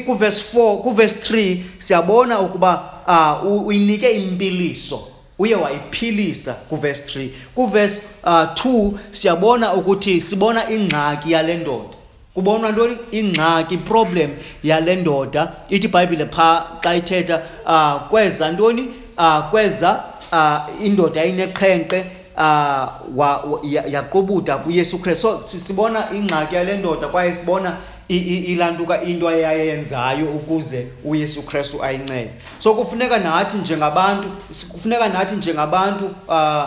Kuvesi 0.06 0.44
4 0.54 0.82
kuvesi 0.82 1.16
3 1.34 1.62
siyabona 1.78 2.40
ukuba 2.40 3.02
uh, 3.42 3.66
uyinike 3.66 4.10
impiliso. 4.10 5.15
Uye 5.38 5.54
wayiphilisa 5.54 6.52
kuvesi 6.52 7.18
3 7.18 7.28
kuvesi 7.54 8.02
uh, 8.24 8.30
2 8.30 8.92
siyabona 9.12 9.74
ukuthi 9.74 10.20
sibona 10.20 10.70
ingxaki 10.70 11.32
yale 11.32 11.56
ndoda. 11.56 11.96
Kubonwa 12.34 12.72
ntoni? 12.72 12.96
Ingxaki 13.10 13.74
iproblem 13.74 14.30
yale 14.64 14.96
ndoda. 14.96 15.52
Ithi 15.68 15.86
ibhayibhile 15.86 16.26
phaa 16.26 16.66
xa 16.80 16.94
ithetha 16.94 17.42
uh, 17.66 18.08
kweza 18.08 18.50
ntoni? 18.50 18.88
Uh, 19.18 19.50
kweza 19.50 20.04
uh, 20.32 20.86
indoda 20.86 21.20
yayineqhenqe 21.20 22.04
uh, 22.36 23.64
yaqubuda 23.92 24.58
kuyesu 24.58 24.98
kristu. 24.98 25.28
So 25.42 25.58
sibona 25.58 26.04
ingxaki 26.14 26.54
yale 26.54 26.76
ndoda 26.76 27.08
kwaye 27.08 27.34
sibona 27.34 27.76
ilantuka 28.08 29.02
into 29.02 29.30
eyayenzayo 29.30 30.26
ukuze 30.26 30.86
uyesu 31.04 31.42
kristu 31.42 31.84
ayincede 31.84 32.30
so 32.58 32.74
kufuneka 32.74 33.18
nathi 33.18 33.56
njengabantu 33.56 34.28
kufuneka 34.68 35.08
nathi 35.08 35.36
njengabantu 35.36 36.04
uh, 36.28 36.64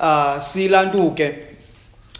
uh, 0.00 0.42
silantuke 0.42 1.34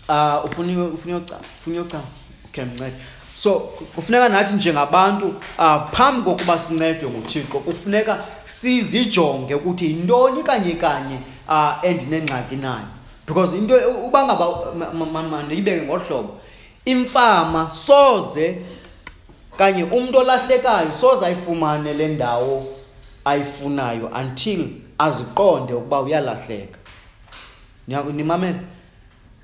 uh, 0.09 0.45
ufuna 0.45 0.85
ufuna 0.85 1.21
uyocama 1.67 2.05
okay 2.45 2.65
mncede 2.65 2.97
so 3.35 3.53
kufuneka 3.95 4.29
nathi 4.29 4.55
njengabantu 4.55 5.27
uh, 5.59 5.91
phambi 5.93 6.23
kokuba 6.23 6.59
sincedwe 6.59 7.11
nguthixo 7.11 7.59
kufuneka 7.59 8.25
sizijonge 8.45 9.55
ukuthi 9.55 9.87
yintoni 9.87 10.43
kanye 10.43 10.73
kanye 10.73 11.19
uh, 11.49 11.73
endinengxaki 11.83 12.57
nayo 12.57 12.87
because 13.27 13.57
into 13.57 13.75
uba 14.05 14.25
ngaba 14.25 14.47
mandiyibeke 15.31 15.83
ngolu 15.83 16.05
hlobo 16.05 16.39
imfama 16.85 17.71
soze 17.71 18.59
kanye 19.57 19.85
umuntu 19.85 20.19
olahlekayo 20.19 20.93
soze 20.93 21.27
ayifumane 21.27 21.93
le 21.93 22.09
ndawo 22.09 22.65
ayifunayo 23.25 24.11
until 24.21 24.69
aziqonde 24.99 25.75
ukuba 25.75 26.01
uyalahleka. 26.01 26.79
Nimamele 28.13 28.59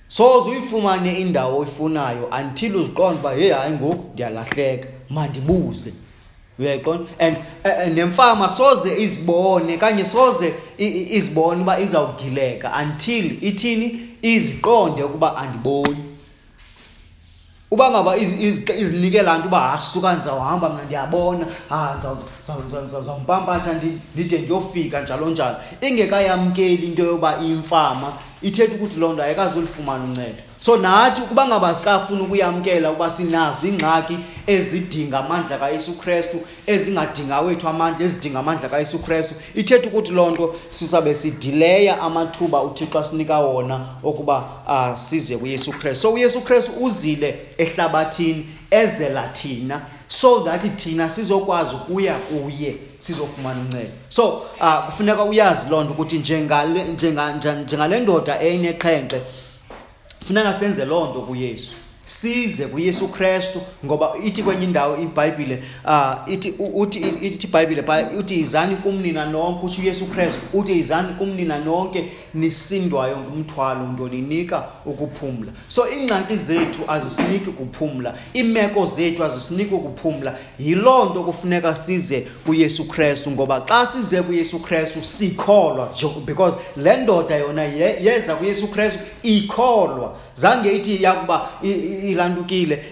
soze 0.09 0.51
uyifumane 0.51 1.21
indawo 1.21 1.59
oyifunayo 1.59 2.31
until 2.41 2.77
uziqonde 2.77 3.19
uba 3.21 3.35
hey 3.35 3.53
hayi 3.53 3.73
ngoku 3.73 4.11
ndiyalahleka 4.13 4.89
mandibuze. 5.11 5.93
Uyayiqonda? 6.59 7.11
And 7.19 7.37
nemfama 7.95 8.51
soze 8.51 9.03
izibone 9.03 9.77
kanye 9.77 10.05
soze 10.05 10.55
izibone 10.79 11.63
uba 11.63 11.81
izawugileka 11.81 12.73
until 12.83 13.45
ithini? 13.45 14.09
Iziqonde 14.23 15.03
ukuba 15.05 15.37
andiboni. 15.37 16.05
Uba 17.71 17.91
ngaba 17.91 18.17
izinike 18.17 19.23
laa 19.23 19.39
nto 19.39 19.49
uba 19.49 19.61
hasuka 19.61 20.15
ndizawuhamba 20.15 20.69
mna 20.71 20.83
ndiyabona 20.85 21.47
ndizawumpampatha 22.83 23.73
ndide 24.15 24.39
ndiyofika 24.39 25.03
njalo 25.03 25.31
njalo. 25.31 25.57
Ingekayamkeli 25.81 26.87
into 26.87 27.05
yoba 27.05 27.39
iyimfama 27.43 28.13
ithetha 28.43 28.75
ukuthi 28.75 28.99
loo 28.99 29.13
nto 29.13 29.23
ayikazulifumana 29.23 30.05
uncedo. 30.05 30.48
So 30.61 30.77
nathi 30.77 31.23
ukuba 31.23 31.47
ngaba 31.47 31.75
sikafuna 31.75 32.23
ukuyamkela 32.23 32.91
ukuba 32.91 33.11
sinazo 33.11 33.67
iingxaki 33.67 34.19
ezidinga 34.47 35.19
amandla 35.19 35.59
kayesu 35.59 35.93
kristu 35.93 36.41
ezingadinga 36.67 37.41
wethu 37.41 37.69
amandla 37.69 38.07
ezidinga 38.07 38.39
amandla 38.39 38.69
kayesu 38.69 38.99
kristu 38.99 39.35
ithetha 39.55 39.89
ukuthi 39.89 40.11
loo 40.11 40.31
nto 40.31 40.55
sizabe 40.71 41.15
sidileya 41.15 42.01
amathuba 42.01 42.63
uthixo 42.63 42.99
asinika 42.99 43.39
wona 43.39 43.87
okuba 44.03 44.45
uh, 44.69 44.97
size 44.97 45.37
kuyesu 45.37 45.73
kristu. 45.73 46.03
So 46.03 46.13
uyesu 46.13 46.41
kristu 46.41 46.73
uzile 46.81 47.39
ehlabathini 47.59 48.47
ezela 48.71 49.29
thina 49.29 49.83
so 50.09 50.41
that 50.41 50.77
thina 50.77 51.11
sizokwazi 51.11 51.75
ukuya 51.75 52.15
kuye 52.15 52.77
sizofumana 52.99 53.61
uncedo. 53.61 53.91
So 54.09 54.29
uh, 54.61 54.87
kufuneka 54.87 55.25
uyazi 55.25 55.71
loo 55.71 55.85
nto 55.85 55.93
ukuthi 55.93 56.19
njengale 56.19 56.85
njengale 57.65 58.01
ndoda 58.01 58.43
eyineqhenqe 58.43 59.21
funeka 60.25 60.53
senze 60.53 60.85
loo 60.85 61.07
nto 61.11 61.21
kuyesu. 61.21 61.75
Size 62.09 62.67
kuyesu 62.67 63.09
kristu 63.09 63.61
ngoba 63.85 64.13
ithi 64.25 64.43
kwenye 64.43 64.65
indawo 64.65 64.97
ibhayibhile 64.97 65.63
uh, 65.85 66.33
ithi 66.33 66.55
uthi 66.75 66.99
ithi 66.99 67.47
ibhayibhile 67.47 67.85
uthi 68.19 68.35
izani 68.41 68.77
kumnina 68.77 69.27
nonke 69.27 69.67
utsho 69.67 69.83
uyesu 69.83 70.07
kristu 70.07 70.41
uthi 70.53 70.73
izani 70.73 71.15
kumnina 71.19 71.59
nonke 71.59 72.09
nisindwayo 72.35 73.17
ngumthwalo 73.17 73.87
nto 73.87 74.09
ninika 74.09 74.69
ukuphumla. 74.87 75.53
So 75.69 75.89
iingxaki 75.89 76.37
zethu 76.37 76.81
azisiniki 76.89 77.51
kuphumla 77.51 78.15
iimeko 78.35 78.87
zethu 78.87 79.25
azisiniki 79.25 79.75
ukuphumla. 79.75 80.39
Yiloo 80.59 81.05
nto 81.05 81.23
kufuneka 81.23 81.75
size 81.75 82.27
kuyesu 82.47 82.89
kristu 82.89 83.31
ngoba 83.31 83.61
xa 83.61 83.87
size 83.87 84.23
kuyesu 84.23 84.59
kristu 84.59 85.05
sikholwa 85.05 85.91
because 86.27 86.57
le 86.77 86.97
ndoda 86.97 87.37
yona 87.37 87.63
yeza 87.63 88.37
kuyesu 88.37 88.69
kristu 88.69 88.99
ikholwa. 89.23 90.17
Zange 90.35 90.73
ithi 90.73 91.03
yakuba 91.03 91.49
ilandukile 91.99 92.85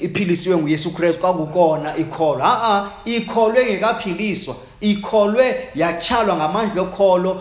iphilisiwe 0.00 0.56
nguyesu 0.56 0.90
kristu 0.90 1.20
kwakukona 1.20 1.96
ikholwa. 1.96 2.44
A-a 2.44 2.90
ikholwe 3.04 3.64
ngekaphiliswa 3.64 4.56
ikholwe 4.80 5.70
yatyhalwa 5.74 6.36
ngamandla 6.36 6.82
okholo 6.82 7.40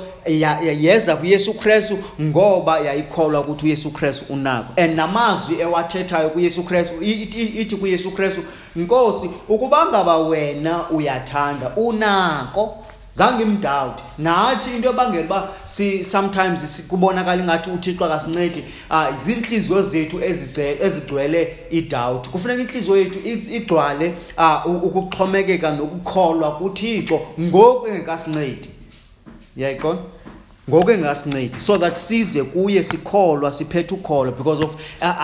yeza 0.82 1.16
kuyesu 1.16 1.54
kristu 1.54 1.98
ngoba 2.22 2.80
yayikholwa 2.80 3.42
ukuthi 3.42 3.66
uyesu 3.66 3.92
kristu 3.92 4.34
unako 4.34 4.82
and 4.82 4.96
namazwi 4.96 5.60
ewathethayo 5.60 6.30
kuyesu 6.30 6.64
kristu 6.64 7.02
ithi 7.02 7.76
kuyesu 7.76 8.12
kristu 8.12 8.42
nkosi 8.76 9.30
ukuba 9.50 9.86
ngaba 9.86 10.18
wena 10.18 10.90
uyathanda 10.90 11.72
unako 11.76 12.78
zange 13.18 13.44
imdawuti 13.44 14.04
nathi 14.18 14.76
into 14.76 14.88
yobangela 14.88 15.26
uba 15.26 15.50
si 15.66 16.04
sometimes 16.04 16.84
kubonakala 16.88 17.42
ingathi 17.42 17.70
uthixo 17.70 18.06
akasincedi 18.06 18.64
um 18.92 19.18
ziintliziyo 19.26 19.82
zethu 19.82 20.22
ezigcwele 20.82 21.58
idawuti 21.72 22.30
kufuneka 22.30 22.62
intliziyo 22.62 22.98
yethu 22.98 23.20
igcwale 23.30 24.14
um 24.38 24.76
ukuxhomekeka 24.76 25.72
nokukholwa 25.72 26.52
kuthixo 26.52 27.22
ngoku 27.40 27.88
engekasincedi. 27.88 28.70
Yayiqonda 29.58 30.02
ngoku 30.70 30.92
engasincedi 30.92 31.60
so 31.60 31.78
that 31.78 31.96
size 31.96 32.44
kuye 32.44 32.84
sikholwa 32.84 33.54
siphethe 33.54 33.96
ukholo 33.96 34.32
because 34.32 34.64
of 34.64 34.76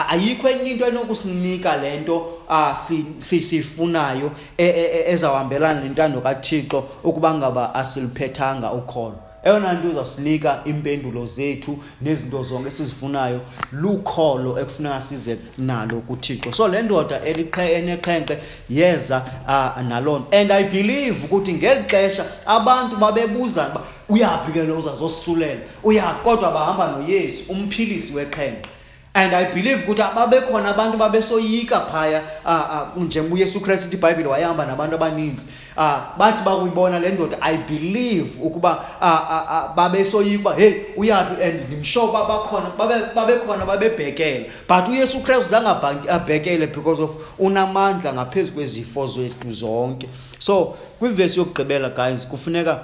ayikho 0.10 0.50
enye 0.50 0.72
into 0.72 0.86
enokusinika 0.86 1.78
le 1.78 2.00
nto 2.00 2.18
uh, 2.50 2.78
siyifunayo 3.20 4.32
si, 4.58 4.64
si 4.64 5.12
ezawuhambelana 5.12 5.82
nentando 5.82 6.22
kathixo 6.22 6.84
ukuba 7.04 7.34
ngaba 7.34 7.76
asiliphethanga 7.76 8.72
ukholo 8.72 9.16
eyona 9.44 9.74
nto 9.74 9.90
uzawusinika 9.90 10.62
iimpendulo 10.68 11.26
zethu 11.26 11.78
nezinto 12.02 12.44
zonke 12.44 12.68
esizifunayo 12.68 13.42
lukholo 13.72 14.60
ekufuneka 14.60 15.02
size 15.02 15.38
nalo 15.58 15.98
kuthixo. 16.08 16.52
So 16.54 16.68
le 16.68 16.82
ndoda 16.82 17.22
eneqhenqe 17.26 18.38
yeza 18.70 19.26
uh, 19.48 19.82
naloo 19.82 20.20
nto. 20.20 20.38
And 20.38 20.52
i 20.52 20.64
believe 20.64 21.26
ukuthi 21.26 21.54
ngeli 21.54 21.84
xesha 21.84 22.26
abantu 22.46 22.96
babebuza 22.96 23.68
uba 23.68 23.82
uyaphi 24.10 24.52
ke 24.52 24.64
lo 24.64 24.78
uzazosisulela 24.78 25.62
uyaphi 25.84 26.24
kodwa 26.24 26.52
bahamba 26.52 26.88
noyesu 26.88 27.52
umphilisi 27.52 28.14
weqhenqe 28.14 28.70
and 29.16 29.34
i 29.34 29.46
believe 29.54 29.84
ukuthi 29.84 30.02
babekhona 30.16 30.70
abantu 30.70 30.98
babesoyika 30.98 31.80
phaya 31.80 32.22
njengoba 32.98 33.36
uyesu 33.36 33.62
kristu 33.62 33.88
ithi 33.88 33.98
ibhayibhile 33.98 34.30
wayehamba 34.30 34.66
nabantu 34.66 34.96
abaninzi. 34.96 35.46
Um 35.78 36.02
bathi 36.18 36.44
bakuyibona 36.44 37.00
le 37.00 37.12
ndoda 37.12 37.38
i 37.42 37.58
believe 37.58 38.40
ukuba 38.42 38.84
babesoyika 39.76 40.40
uba 40.40 40.56
heyi 40.56 40.86
uyaphi? 40.98 41.44
And 41.44 41.62
ndimsho 41.68 42.06
uba 42.06 42.26
bakhona 42.26 42.72
babekhona 43.16 43.66
babebhekele. 43.66 44.52
But 44.68 44.88
uyesu 44.88 45.20
kristu 45.20 45.50
zange 45.50 45.70
abhekele 46.10 46.68
because 46.68 47.02
of 47.02 47.12
unamandla 47.40 48.14
ngaphezu 48.14 48.52
kwezifo 48.52 49.08
zethu 49.08 49.52
zonke. 49.52 50.10
So 50.40 50.76
kwivesi 51.00 51.40
yokugqibela 51.40 51.90
guys 51.90 52.28
kufuneka 52.28 52.80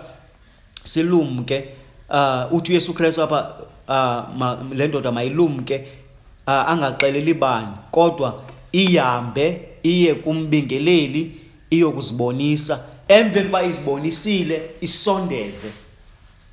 silumke 0.84 1.66
uh 2.10 2.54
uthi 2.54 2.72
uyesu 2.72 2.94
kristu 2.94 3.24
apha 3.24 3.56
uh, 3.88 4.76
le 4.78 4.88
ndoda 4.88 5.12
mayilumke 5.12 5.88
uh, 6.48 6.54
angaxeleli 6.54 7.34
bani 7.34 7.68
kodwa 7.92 8.44
ihambe 8.72 9.62
iye 9.84 10.16
kumbingeleli 10.16 11.32
iyokuzibonisa. 11.70 12.80
Emveni 13.08 13.48
uba 13.48 13.64
izibonisile 13.64 14.62
isondeze. 14.82 15.68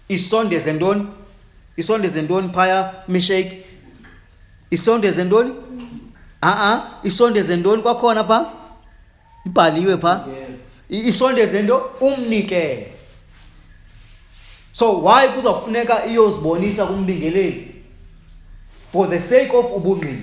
Isondeze 0.09 0.73
ntoni? 0.73 1.07
Isondeze 1.77 2.23
ntoni 2.23 2.49
phaya 2.49 2.95
mishake 3.09 3.63
isondeze 4.71 5.25
ntoni? 5.25 5.53
A-a 6.41 6.83
isondeze 7.05 7.57
ntoni 7.57 7.83
kwakhona 7.83 8.25
pha? 8.25 8.53
Ibhaliwe 9.47 9.97
pha. 9.97 10.25
Isondeze 10.89 11.63
nto 11.63 11.91
umnikele 12.01 12.96
so 14.77 15.01
why 15.01 15.29
kuzawufuneka 15.29 16.07
iyozibonisa 16.07 16.87
kumbingeleli? 16.87 17.75
For 18.93 19.09
the 19.09 19.21
sake 19.21 19.51
of 19.55 19.73
ubungqini 19.73 20.23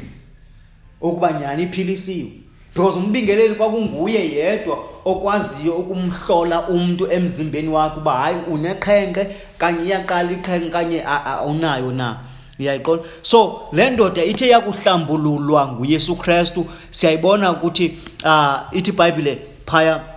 ukuba 1.01 1.31
nyani 1.31 1.63
iphilisiwe. 1.63 2.31
Because 2.73 2.97
umbingeleli 2.97 3.55
kwakunguye 3.55 4.31
yedwa 4.35 4.77
okwaziyo 5.05 5.73
ukumhlola 5.73 6.67
umuntu 6.67 7.11
emzimbeni 7.11 7.67
wakhe 7.67 7.99
uba 7.99 8.11
hayi 8.11 8.37
uneqhenqe 8.51 9.27
kanye 9.57 9.85
iyaqala 9.85 10.31
iqhenqe 10.31 10.69
kanye 10.69 11.03
awunayo 11.05 11.91
na. 11.91 12.17
Uyayiqonda? 12.59 13.03
So 13.21 13.69
le 13.71 13.89
ndoda 13.89 14.23
ithe 14.23 14.47
yakuhlambululwa 14.47 15.67
nguyesu 15.67 16.15
krestu 16.15 16.65
siyayibona 16.91 17.51
ukuthi 17.51 17.97
um 18.25 18.55
ithi 18.71 18.89
ibhayibhile 18.91 19.37
phaya 19.65 20.12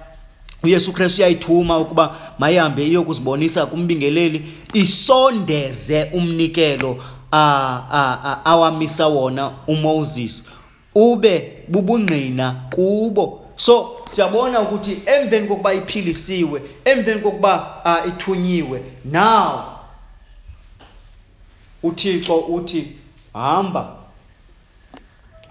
uyesu 0.62 0.92
krestu 0.92 1.20
uyayithuma 1.20 1.78
ukuba 1.78 2.16
mayihambe 2.38 2.86
iyokuzibonisa 2.86 3.66
kumbingeleli 3.66 4.42
isondeze 4.72 6.04
umnikelo 6.12 7.04
awamisa 8.44 9.06
wona 9.06 9.52
uMoses. 9.66 10.44
Ube 10.94 11.52
bubungqina 11.68 12.62
kubo. 12.70 13.42
So 13.56 14.00
siyabona 14.08 14.60
ukuthi 14.60 14.98
emveni 15.06 15.48
kokuba 15.48 15.74
iphilisiwe 15.74 16.62
emveni 16.84 17.20
kokuba 17.20 17.82
ithunyiwe 18.08 18.82
now 19.04 19.62
uThixo 21.82 22.38
uthi 22.38 22.86
hamba 23.32 23.96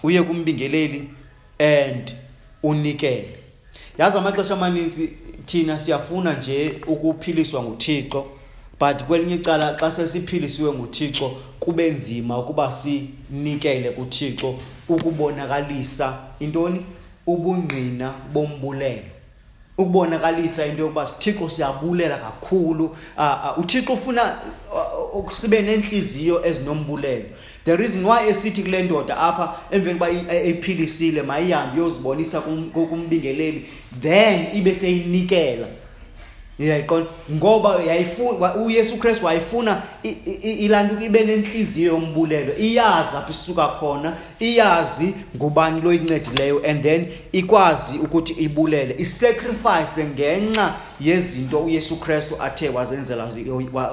uye 0.04 0.24
kumbingeleli 0.24 1.10
and 1.60 2.16
unikele. 2.64 3.45
Yazi 3.98 4.18
amaxesha 4.18 4.54
amaninzi 4.54 5.10
thina 5.46 5.80
siyafuna 5.80 6.34
nje 6.34 6.74
ukuphiliswa 6.88 7.64
nguThixo 7.64 8.26
but 8.80 9.04
kwelinye 9.04 9.36
icala 9.36 9.78
xa 9.80 9.92
sesiphilisiwe 9.92 10.74
nguThixo 10.74 11.32
kube 11.60 11.92
nzima 11.92 12.40
ukuba 12.40 12.72
sinikele 12.72 13.92
kuThixo 13.92 14.56
ukubonakalisa 14.90 16.18
intoni? 16.40 16.86
Ubungqina 17.28 18.14
bombulelo. 18.34 19.04
Ukubonakalisa 19.78 20.66
into 20.66 20.82
yokuba 20.82 21.08
sithixo 21.08 21.50
siyabulela 21.50 22.18
kakhulu. 22.18 22.86
Uh, 23.18 23.60
uthixo 23.60 23.94
ufuna 23.94 24.38
uh, 25.14 25.32
sibe 25.32 25.62
nenhliziyo 25.62 26.46
ezinombulelo. 26.46 27.26
The 27.66 27.78
reason 27.78 28.06
why 28.06 28.30
esithi 28.30 28.64
kule 28.64 28.84
ndoda 28.84 29.18
apha 29.18 29.60
emveni 29.72 29.96
uba 29.96 30.10
ephilisile 30.30 31.22
mayihambe 31.22 31.78
iyozibonisa 31.78 32.42
kumbingeleli 32.42 33.68
then 34.02 34.48
ibe 34.54 34.76
seyinikela. 34.76 35.68
Uyayiqonda 36.60 37.08
ngoba 37.32 37.84
yayifuna 37.84 38.56
uyesu 38.56 38.98
kristu 38.98 39.26
wayefuna 39.26 39.82
ilantuka 40.44 41.04
ibe 41.04 41.24
nenhliziyo 41.24 41.94
yombulelo. 41.94 42.58
Iyazi 42.58 43.18
apho 43.18 43.32
isuka 43.32 43.68
khona 43.68 44.14
iyazi 44.40 45.14
ngubani 45.36 45.82
loyincedileyo 45.82 46.62
and 46.66 46.84
then 46.84 47.08
ikwazi 47.32 47.98
ukuthi 47.98 48.34
ibulele. 48.34 48.96
Isacrifice 48.98 50.06
ngenxa 50.06 50.74
yezinto 51.00 51.60
uyesu 51.60 51.96
kristu 51.96 52.36
athe 52.42 52.70
wazenzela 52.70 53.30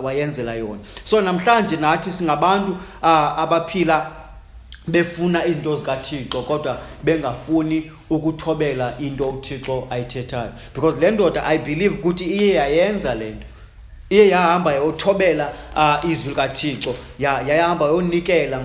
wayenzela 0.02 0.54
yona. 0.54 0.78
So 1.04 1.20
namhlanje 1.20 1.76
nathi 1.76 2.12
singabantu 2.12 2.72
uh, 3.02 3.38
abaphila 3.38 4.21
befuna 4.88 5.46
izinto 5.46 5.76
zikaThixo 5.76 6.42
kodwa 6.42 6.78
bengafuni 7.04 7.90
ukuthobela 8.10 8.98
into 8.98 9.28
uThixo 9.28 9.86
ayithethayo. 9.90 10.52
Because 10.74 11.00
le 11.00 11.10
ndoda 11.10 11.44
i 11.44 11.58
believe 11.58 11.94
ukuthi 11.94 12.24
iye 12.24 12.54
yayenza 12.54 13.14
lento 13.14 13.46
iye 14.12 14.28
yahamba 14.28 14.72
yothobela 14.72 15.52
uh, 15.76 16.10
izwi 16.10 16.28
likaThixo 16.28 16.94
yayahamba 17.18 17.86
yonikela 17.86 18.60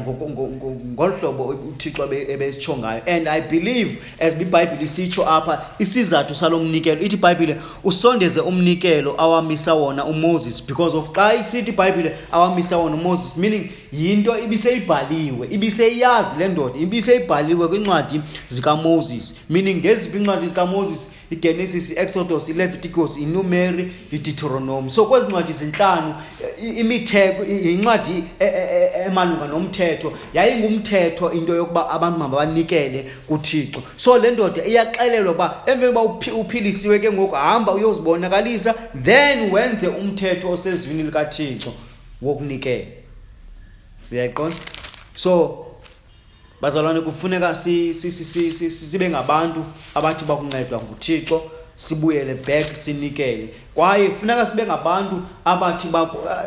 ngolhlobo 0.94 1.46
uThixo 1.46 2.14
ebesitsho 2.14 2.78
ngayo 2.78 3.02
and 3.06 3.28
i 3.28 3.42
believe 3.42 3.98
as 4.20 4.34
iBhayibhile 4.34 4.84
isitsho 4.84 5.30
apha 5.30 5.66
isizathu 5.80 6.36
salomnikelo 6.36 7.02
ithi 7.02 7.16
iBhayibhile 7.16 7.56
usondeze 7.84 8.40
umnikelo 8.40 9.16
awamisa 9.22 9.74
wona 9.74 10.06
uMoses 10.06 10.64
because 10.68 10.98
of 10.98 11.12
xa 11.12 11.34
isithi 11.34 11.72
iBhayibhile 11.72 12.18
awamisa 12.32 12.78
wona 12.78 12.96
uMoses 12.96 13.38
meaning 13.38 13.70
yinto 13.94 14.40
ibiseyibhaliwe 14.40 15.48
ibiseyazi 15.52 16.36
le 16.40 16.48
ndoda 16.48 16.80
ibiseyibhaliwe 16.80 17.68
kwincwadi 17.68 18.22
zikaMoses. 18.50 19.36
Meaning 19.50 19.78
ngeziphi 19.78 20.18
incwadi 20.18 20.48
zikaMoses? 20.48 21.10
Igenesis 21.32 21.92
i-exodus 21.92 22.50
ileviticus 22.50 23.18
inumeri 23.18 23.92
ideuteronomy 24.12 24.90
so 24.90 25.06
kwezi 25.06 25.28
ncwadi 25.28 25.54
zinhlanu 25.54 26.16
imitheko 26.62 27.44
yincwadi 27.44 28.24
emalunga 29.08 29.48
nomthetho. 29.48 30.14
Yayingumthetho 30.34 31.32
into 31.32 31.56
yokuba 31.56 31.90
abantu 31.90 32.20
mabanikele 32.20 33.06
kuthixo. 33.28 33.84
So 33.96 34.18
le 34.18 34.32
ndoda 34.32 34.66
iyaxelelwa 34.66 35.32
ukuba 35.32 35.64
emveni 35.66 35.92
uba 35.92 36.02
uphilisiwe 36.38 37.00
ke 37.00 37.12
ngoku 37.12 37.36
hamba 37.36 37.74
uyozibonakalisa 37.74 38.76
then 39.04 39.52
wenze 39.52 39.88
umthetho 39.88 40.52
osezwini 40.52 41.04
likathixo 41.04 41.74
wokunikela. 42.22 42.86
Uyayiqonda? 44.12 44.56
So 45.16 45.66
bazalwane 46.62 47.02
kufuneka 47.02 47.56
sibe 47.56 49.10
ngabantu 49.10 49.66
abathi 49.96 50.26
bakuncedwa 50.26 50.82
nguthixo 50.82 51.44
sibuyele 51.76 52.34
back 52.34 52.76
sinikele. 52.76 53.54
Kwaye 53.78 54.10
funeka 54.10 54.46
sibe 54.46 54.66
ngabantu 54.66 55.22
abathi 55.46 55.88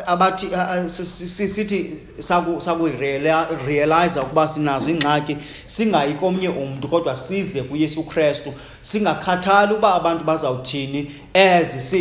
abathi 0.07 0.47
sithi 0.89 1.91
sakurealize 2.19 4.21
ukuba 4.21 4.49
sinazo 4.49 4.91
iingxaki 4.91 5.37
singayi 5.67 6.15
komnye 6.15 6.49
umntu 6.49 6.89
kodwa 6.89 7.17
size 7.17 7.63
kuyesu 7.63 8.03
krestu. 8.03 8.53
Singakhathali 8.83 9.75
uba 9.75 9.95
abantu 9.95 10.25
bazawuthini 10.25 11.11
as 11.35 11.95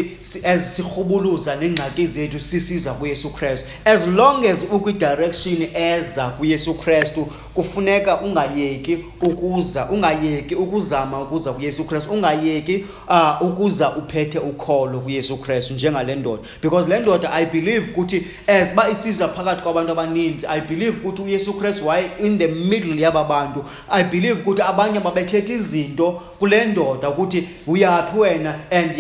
sirhubuluza 0.76 1.56
neengxaki 1.56 2.08
zethu 2.08 2.40
sisiza 2.40 2.94
kuyesu 2.94 3.30
krestu. 3.30 3.68
As 3.86 4.08
long 4.08 4.46
as 4.46 4.66
ukwidirection 4.72 5.68
eza 5.76 6.30
kuyesu 6.30 6.74
krestu 6.74 7.28
kufuneka 7.54 8.22
ungayeki 8.22 8.98
ukuza 9.22 9.86
ungayeki 9.86 10.56
ukuzama 10.56 11.22
ukuza 11.22 11.54
kuyesu 11.54 11.84
krestu 11.84 12.12
ungayeki 12.12 12.86
uh, 13.10 13.42
ukuza 13.42 13.96
uphethe 13.96 14.40
ukholo 14.40 15.00
kuyesu 15.00 15.19
krestu 15.38 15.74
njengale 15.74 16.16
ndoda. 16.16 16.44
Because 16.62 16.90
le 16.90 17.00
ndoda 17.00 17.32
i 17.32 17.46
believe 17.46 17.92
ukuthi 17.92 18.24
as 18.48 18.72
uba 18.74 18.90
isiza 18.90 19.28
phakathi 19.28 19.62
kwabantu 19.62 19.92
abaninzi 19.92 20.48
i 20.48 20.62
believe 20.62 20.98
ukuthi 20.98 21.22
uyesu 21.22 21.54
krestu 21.54 21.88
waye 21.88 22.10
in 22.20 22.38
the 22.38 22.48
middle 22.48 23.02
yaba 23.02 23.24
bantu 23.24 23.64
i 23.90 24.04
believe 24.04 24.42
ukuthi 24.42 24.62
abanye 24.62 25.00
babethetha 25.00 25.54
izinto 25.54 26.22
kule 26.40 26.66
ndoda 26.66 27.10
ukuthi 27.10 27.48
uyaphi 27.68 28.18
wena 28.18 28.56
and 28.72 28.98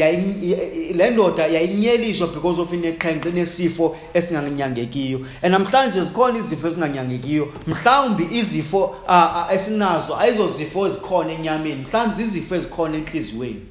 le 0.95 1.09
ndoda 1.09 1.47
yayinyeliswa 1.47 2.27
because 2.27 2.61
of 2.61 2.73
ineqhenqe 2.73 3.31
nesifo 3.31 3.97
esinganyangekiyo. 4.13 5.19
And 5.41 5.53
namhlanje 5.53 6.01
zikhona 6.01 6.39
izifo 6.39 6.67
ezinganyangekiyo. 6.67 7.47
Mhlawumbi 7.67 8.27
izifo 8.31 8.95
uh, 9.07 9.53
esinazo 9.53 10.17
ayizozifo 10.17 10.87
ezikhona 10.87 11.31
enyameni. 11.33 11.85
Mhlawumbi 11.87 12.15
zizifo 12.15 12.55
ezikhona 12.55 12.97
enhliziyweni. 12.97 13.61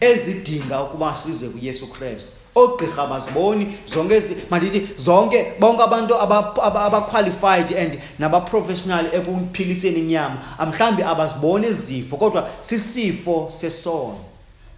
Ezidinga 0.00 0.82
ukuba 0.82 1.16
size 1.16 1.48
kuyesu 1.48 1.86
kristu. 1.86 2.28
Oogqirha 2.56 3.06
baziboni 3.06 3.78
zonke 3.86 4.22
mandithi 4.50 4.88
zonke 4.96 5.52
bonke 5.60 5.82
abantu 5.82 6.14
abaqualified 6.14 7.72
and 7.78 7.98
nabaprofessional 8.18 9.06
ekuphiliseni 9.14 9.98
inyama 9.98 10.38
mhlawumbi 10.66 11.02
abaziboni 11.02 11.66
ezifo 11.66 12.16
kodwa 12.16 12.48
sisifo 12.60 13.46
sesono. 13.50 14.18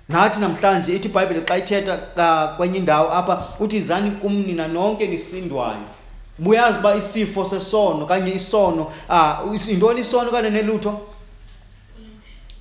Nathi 0.09 0.41
namhlanje 0.41 0.97
ithi 0.97 1.09
ibhayibhile 1.09 1.41
xa 1.41 1.57
ithetha 1.57 2.55
kwenye 2.57 2.79
indawo 2.79 3.13
apha 3.13 3.43
uthi 3.61 3.77
izani 3.77 4.11
kum 4.11 4.33
nina 4.33 4.69
nonke 4.69 5.07
nisindwayo. 5.07 5.87
Buyazi 6.39 6.79
uba 6.79 6.95
isifo 6.97 7.45
sesono 7.45 8.07
kanye 8.07 8.33
isono 8.35 8.93
um 9.11 9.57
yintoni 9.69 10.01
isono 10.01 10.31
kane 10.31 10.51
nelutho? 10.51 11.01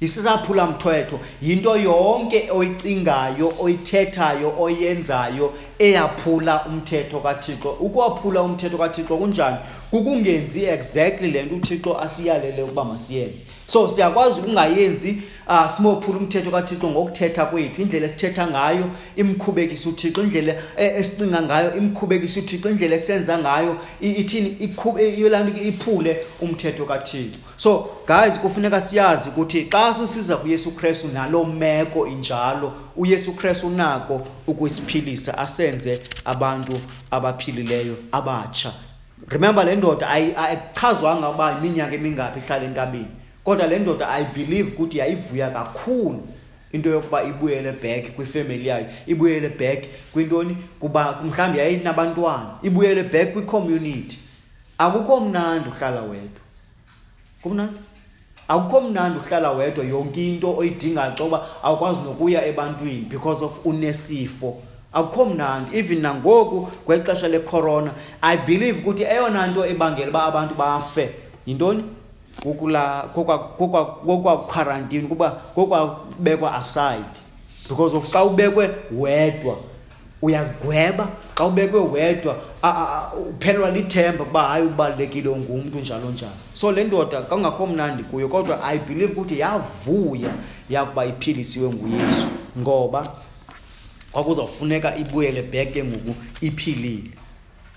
Isisaphula 0.02 0.68
mthwetho 0.68 1.20
yinto 1.42 1.78
yonke 1.78 2.50
oyicingayo 2.52 3.54
oyithethayo 3.60 4.54
oyenzayo 4.60 5.54
eyaphula 5.82 6.65
umthetho 6.65 7.20
kathixo. 7.20 7.70
Ukwaphula 7.80 8.41
umthetho 8.41 8.78
kathixo 8.78 9.17
kunjani? 9.17 9.58
Kukungenzi 9.91 10.65
exactly 10.65 11.32
le 11.32 11.44
nto 11.44 11.56
uthixo 11.56 12.00
asiyalele 12.00 12.63
ukuba 12.63 12.86
masiyenze. 12.86 13.46
So 13.67 13.89
siyakwazi 13.89 14.39
ukungayenzi 14.39 15.22
uh, 15.48 15.72
simophula 15.72 16.17
umthetho 16.20 16.52
kathixo 16.52 16.89
ngokuthetha 16.89 17.46
kwethu. 17.46 17.82
Indlela 17.82 18.06
esithetha 18.06 18.48
ngayo 18.48 18.89
imkhubekisa 19.15 19.89
uthixo. 19.89 20.22
Indlela 20.22 20.56
e, 20.78 20.86
esicinga 20.86 21.41
ngayo 21.41 21.78
imkhubekisa 21.78 22.39
uthixo. 22.39 22.70
Indlela 22.70 22.96
esenza 22.96 23.38
ngayo 23.38 23.78
ithini? 24.02 24.76
Yolanto 25.17 25.62
iphule 25.62 26.26
umthetho 26.41 26.86
kathixo. 26.86 27.39
So 27.58 27.89
guys 28.08 28.39
kufuneka 28.39 28.82
siyazi 28.82 29.30
ukuthi 29.30 29.67
xa 29.70 29.96
sisiza 29.96 30.38
kuyesu 30.38 30.72
kristu 30.72 31.08
naloo 31.08 31.46
meko 31.46 32.08
injalo 32.08 32.74
uyesu 32.98 33.34
kristu 33.34 33.67
unako 33.67 34.22
ukuyisiphilisa 34.48 35.38
asenze 35.38 35.71
abantu 36.26 36.74
abaphilileyo 37.12 37.96
abatsha. 38.12 38.74
Remember 39.28 39.66
le 39.66 39.76
ndoda 39.76 40.10
ayichazwanga 40.10 41.30
uba 41.30 41.58
iminyaka 41.58 41.96
emingaphi 41.96 42.40
ihlala 42.40 42.64
entabeni 42.64 43.08
kodwa 43.44 43.68
le 43.68 43.80
ndoda 43.80 44.10
i 44.10 44.24
believe 44.24 44.72
ukuthi 44.72 44.98
yayivuya 44.98 45.50
kakhulu 45.50 46.28
into 46.72 46.90
yokuba 46.90 47.24
ibuyele 47.24 47.72
back 47.72 48.16
kwifamily 48.16 48.68
yayo 48.68 48.86
ibuyele 49.08 49.50
back 49.50 49.86
kwintoni 50.14 50.58
kuba 50.80 51.22
mhlawumbi 51.24 51.60
yayinabantwana 51.60 52.50
ibuyele 52.64 53.04
back 53.04 53.34
kwicommunity. 53.34 54.18
Akukho 54.78 55.20
mnandi 55.20 55.70
uhlala 55.70 56.02
wedwa. 56.02 56.42
Kumnandi 57.42 57.80
akukho 58.48 58.82
mnandi 58.82 59.20
uhlala 59.20 59.52
wedwa 59.52 59.86
yonke 59.86 60.28
into 60.28 60.58
oyidingayo 60.58 61.16
xoba 61.16 61.46
awukwazi 61.64 62.00
nokuya 62.00 62.46
ebantwini 62.46 63.06
because 63.10 63.46
of 63.46 63.66
unesifo. 63.66 64.58
Akukho 64.93 65.25
mnandi 65.25 65.77
even 65.77 66.01
nangoku 66.01 66.67
kwexesha 66.86 67.27
lecorona 67.27 67.91
i 68.21 68.38
believe 68.38 68.80
ukuthi 68.80 69.04
eyona 69.04 69.47
nto 69.47 69.65
ebangela 69.65 70.10
uba 70.10 70.23
abantu 70.23 70.56
bafe 70.56 71.10
yintoni? 71.45 71.84
Kokula 72.43 73.10
kokwaquarantine 74.06 75.08
kuba 75.08 75.32
kokwabekwa 75.32 76.56
aside. 76.56 77.19
Because 77.69 77.95
of 77.95 78.12
xa 78.12 78.23
ubekwe 78.23 78.69
wedwa 78.91 79.58
uyazigweba. 80.21 81.08
Xa 81.36 81.45
ubekwe 81.45 81.80
wedwa 81.80 82.36
uphelwa 83.30 83.71
lithemba 83.71 84.25
kuba 84.25 84.43
hayi 84.43 84.65
ubalulekile 84.65 85.30
ngumntu 85.30 85.80
njalo 85.80 86.10
njalo. 86.10 86.32
So 86.54 86.71
le 86.71 86.84
ndoda 86.84 87.21
kangakho 87.21 87.65
mnandi 87.65 88.04
kuyo 88.04 88.27
kodwa 88.27 88.63
i 88.63 88.80
believe 88.80 89.13
ukuthi 89.13 89.39
yavuya 89.39 90.30
yakuba 90.69 91.06
iphilisiwe 91.06 91.69
nguyesu. 91.69 92.27
Ngoba 92.60 93.08
kwakuzawufuneka 94.12 94.97
ibuyele 94.97 95.41
back 95.41 95.74
ke 95.74 95.84
ngoku 95.84 96.15
iphilile. 96.41 97.12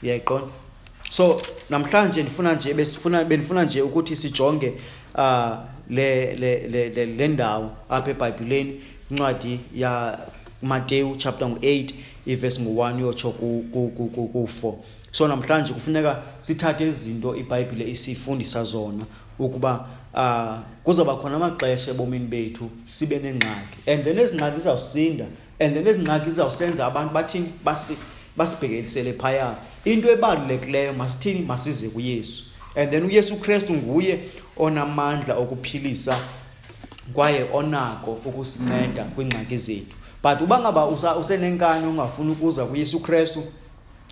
Uyayiqonda 0.03 0.64
so 1.11 1.42
namhlanje 1.70 2.23
ndifuna 2.23 2.55
nje 2.55 2.75
besifuna 2.75 3.25
bendifuna 3.25 3.64
nje 3.64 3.83
ukuthi 3.83 4.16
sijonge 4.16 4.73
uh 5.14 5.57
le 5.90 6.35
le 6.37 6.68
le 6.68 7.07
le 7.07 7.29
ndawo 7.29 7.70
apha 7.88 8.11
eBhayibhelini 8.11 8.81
incwadi 9.11 9.61
ya 9.77 10.18
Mateyu 10.62 11.16
chapter 11.16 11.49
ngo8 11.49 11.92
iverse 12.27 12.61
ngo1 12.61 13.01
yotsho 13.01 13.35
ku4 13.40 14.75
so 15.12 15.29
namhlanje 15.29 15.73
kufuneka 15.73 16.23
sithathe 16.40 16.88
izinto 16.88 17.37
iBhayibhile 17.37 17.90
isifundisa 17.90 18.64
zona 18.64 19.05
ukuba 19.38 19.88
uh 20.14 20.59
kuzoba 20.85 21.16
khona 21.16 21.37
amaxesha 21.37 21.90
ebomini 21.90 22.27
bethu 22.27 22.70
sibe 22.87 23.18
nengxaki. 23.18 23.79
And 23.87 24.05
then 24.05 24.18
ezingxaki 24.18 24.57
zizawusinda 24.57 25.27
and 25.61 25.75
then 25.75 25.87
ezingxaki 25.87 26.31
zizawusenza 26.31 26.87
abantu 26.87 27.14
bathini 27.14 27.49
basi 27.64 27.97
basibhekelisele 28.37 29.12
phaya. 29.12 29.57
Into 29.85 30.11
ebalulekileyo 30.11 30.93
masithini? 30.93 31.47
Masize 31.47 31.88
kuyesu. 31.88 32.45
And 32.77 32.90
then 32.90 33.05
uyesu 33.05 33.37
kristu 33.37 33.73
nguye 33.73 34.21
onamandla 34.57 35.37
okuphilisa 35.37 36.19
kwaye 37.12 37.47
onako 37.53 38.12
ukusinceda 38.12 39.05
kwiingxaki 39.05 39.57
zethu. 39.57 39.97
But 40.23 40.40
uba 40.40 40.61
ngaba 40.61 40.87
usenenkani 41.21 41.87
ungafuni 41.87 42.33
ukuza 42.33 42.64
kuyesu 42.64 43.01
kristu 43.01 43.45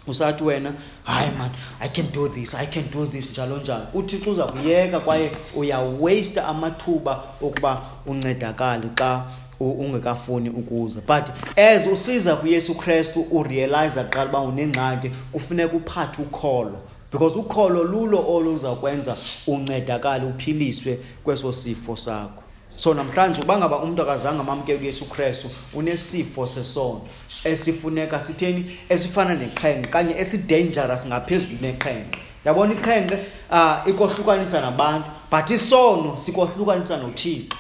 usathi 0.07 0.45
wena 0.45 0.73
hayi 1.05 1.31
man 1.39 1.51
i 1.81 1.89
can 1.89 2.13
do 2.13 2.29
this 2.29 2.55
i 2.55 2.67
can 2.67 2.85
do 2.93 3.07
this 3.07 3.31
njalo 3.31 3.57
njalo. 3.57 3.87
Uthixo 3.95 4.31
uza 4.31 4.45
kuyeka 4.45 5.01
kwaye 5.01 5.33
uyawaste 5.55 6.41
amathuba 6.41 7.25
okuba 7.43 7.83
uncedakale 8.07 8.89
xa 8.95 9.25
ungekafuni 9.71 10.49
ukuza. 10.51 11.01
But 11.01 11.59
as 11.59 11.87
usiza 11.87 12.37
kuyesu 12.37 12.75
kristu 12.75 13.27
urealize 13.31 14.05
qala 14.05 14.31
uba 14.31 14.41
unengxaki 14.41 15.11
kufuneka 15.33 15.77
uphathe 15.77 16.23
ukholo. 16.23 16.79
Because 17.13 17.39
ukholo 17.39 17.85
lulo 17.85 18.25
oluzakwenza 18.29 19.17
uncedakale 19.47 20.25
uphiliswe 20.27 20.99
kweso 21.25 21.53
sifo 21.53 21.97
sakho. 21.97 22.43
So 22.77 22.95
namhlanje 22.95 23.43
uba 23.43 23.59
ngaba 23.59 23.79
umntu 23.79 24.03
akazange 24.03 24.41
amamkeli 24.41 24.79
kuyesu 24.79 25.05
kristu 25.05 25.49
unesifo 25.75 26.47
sesono 26.47 27.01
esifuneka 27.45 28.21
sitheni? 28.21 28.79
Esifana 28.89 29.35
neqhenqe 29.35 29.89
kanye 29.91 30.15
esidangerous 30.19 31.07
ngaphezulu 31.07 31.59
neqhenqe. 31.61 32.19
Yabona 32.45 32.73
iqhenqe? 32.73 33.19
Um 33.53 33.77
ikohlukanisa 33.87 34.61
nabantu 34.61 35.05
but 35.31 35.51
isono 35.51 36.17
sikohlukanisa 36.25 36.97
nothixo. 36.97 37.57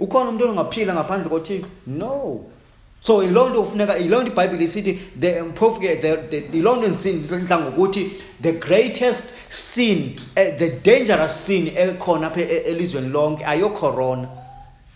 Ukhona 0.00 0.30
umuntu 0.30 0.48
ongaphila 0.48 0.94
ngaphandle 0.94 1.28
kothixo 1.28 1.66
no. 1.86 2.40
So 3.00 3.22
yiloo 3.22 3.48
nto 3.48 3.62
kufuneka 3.62 3.96
yiloo 3.96 4.22
nto 4.22 4.32
ibhayibhile 4.32 4.64
isithi 4.64 4.92
the 5.20 5.44
ke 5.80 6.44
yiloo 6.52 6.76
nto 6.76 6.88
ndisindla 6.88 7.58
ngokuthi 7.58 8.10
the 8.40 8.52
greatest 8.52 9.32
sin 9.48 10.16
uh, 10.36 10.56
the 10.58 10.70
dangerous 10.82 11.46
sin 11.46 11.72
ekhona 11.76 12.26
apha 12.26 12.40
e, 12.40 12.56
elizweni 12.66 13.08
lonke 13.08 13.44
ayocorona 13.44 14.28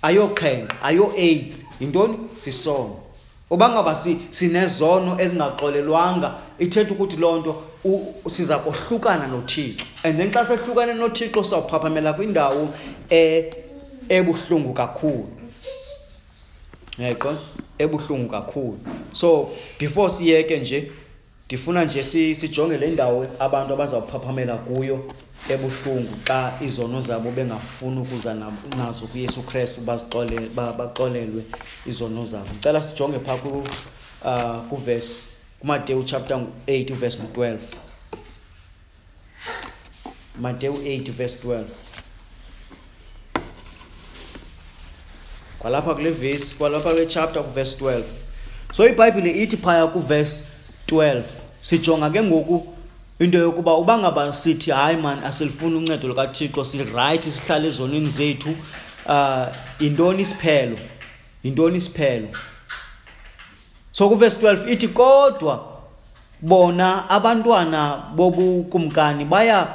ayoqhenqa 0.02 0.82
ayo-aids. 0.82 1.64
Yintoni? 1.80 2.16
Sisono. 2.36 2.96
Uba 3.50 3.68
ngaba 3.68 3.96
sinezono 4.30 5.20
ezingaxolelwanga. 5.20 6.34
Ithetha 6.58 6.92
ukuthi 6.92 7.16
loo 7.16 7.38
nto 7.38 7.62
siza 8.28 8.58
kohlukana 8.58 9.26
nothixo. 9.26 9.84
And 10.04 10.18
then 10.18 10.30
xa 10.32 10.44
sehlukane 10.44 10.94
nothixo 10.94 11.44
sizawuphaphamela 11.44 12.12
kwindawo 12.12 12.62
um 12.62 13.44
ebuhlungu 14.08 14.72
kakhulu. 14.72 15.28
Ngeqo 17.00 17.34
ebuhlungu 17.78 18.28
kakhulu. 18.28 18.78
So 19.12 19.50
before 19.78 20.10
siyeke 20.10 20.60
nje 20.60 20.92
ndifuna 21.46 21.84
nje 21.84 22.04
sijonge 22.34 22.78
le 22.78 22.90
ndawo 22.90 23.26
abantu 23.38 23.74
abazawuphaphamela 23.74 24.56
kuyo 24.56 25.14
ebuhlungu 25.48 26.14
xa 26.24 26.52
izono 26.60 27.00
zabo 27.00 27.30
bengafuni 27.30 28.00
ukuza 28.00 28.34
nazo 28.76 29.06
kuyesu 29.06 29.42
kristu 29.42 29.80
baxolelwe 29.80 31.42
izono 31.86 32.24
zabo. 32.24 32.48
Ndicela 32.50 32.82
sijonge 32.82 33.18
phaa 33.18 33.38
um 34.24 34.68
kuvesi 34.70 35.14
kumateyu 35.60 36.04
chapter 36.04 36.40
8 36.66 36.94
verse 36.94 37.18
12 37.34 37.58
mateyu 40.40 40.72
8 40.72 41.12
verse 41.12 41.38
12 41.44 41.64
kwalapha 45.62 45.94
kule 45.94 46.10
verse 46.10 46.54
kwalapha 46.58 46.90
kule 46.90 47.06
chapter 47.06 47.42
kuverse 47.42 47.84
12 47.84 48.02
so 48.72 48.88
ibhayibhile 48.88 49.30
ithi 49.30 49.56
phaya 49.56 49.86
kuverse 49.86 50.44
12 50.88 51.22
sijonga 51.62 52.10
ke 52.10 52.22
ngoku 52.22 52.66
into 53.18 53.38
yokuba 53.38 53.76
uba 53.76 53.98
ngaba 53.98 54.32
sithi 54.32 54.70
hayi 54.70 54.96
man 54.96 55.24
asilifuni 55.24 55.76
uncedo 55.76 56.08
lukathixo 56.08 56.64
sirayithi 56.64 57.30
sihlale 57.30 57.68
ezonweni 57.68 58.08
zethu. 58.08 58.56
Uh 59.06 59.46
yintoni 59.80 60.22
isiphelo? 60.22 60.78
Yintoni 61.44 61.76
isiphelo? 61.76 62.28
So 63.92 64.08
kuverse 64.08 64.36
12 64.36 64.72
ithi 64.72 64.88
kodwa 64.88 65.68
bona 66.40 67.10
abantwana 67.10 68.02
bobukumkani 68.16 69.24
baya 69.24 69.68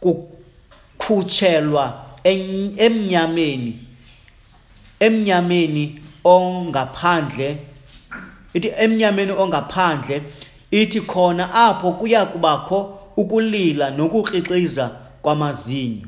kukhutshelwa 0.00 2.04
emnyameni 2.24 3.81
emnyameni 5.06 5.84
ongaphandle 6.24 7.48
ithi 8.54 8.70
emnyameni 8.84 9.32
ongaphandle 9.32 10.22
ithi 10.70 11.00
khona 11.00 11.44
apho 11.54 11.92
kuya 11.92 12.26
kubakho 12.26 12.98
ukulila 13.16 13.90
nokukriqiza 13.90 14.90
kwamazinyo. 15.22 16.06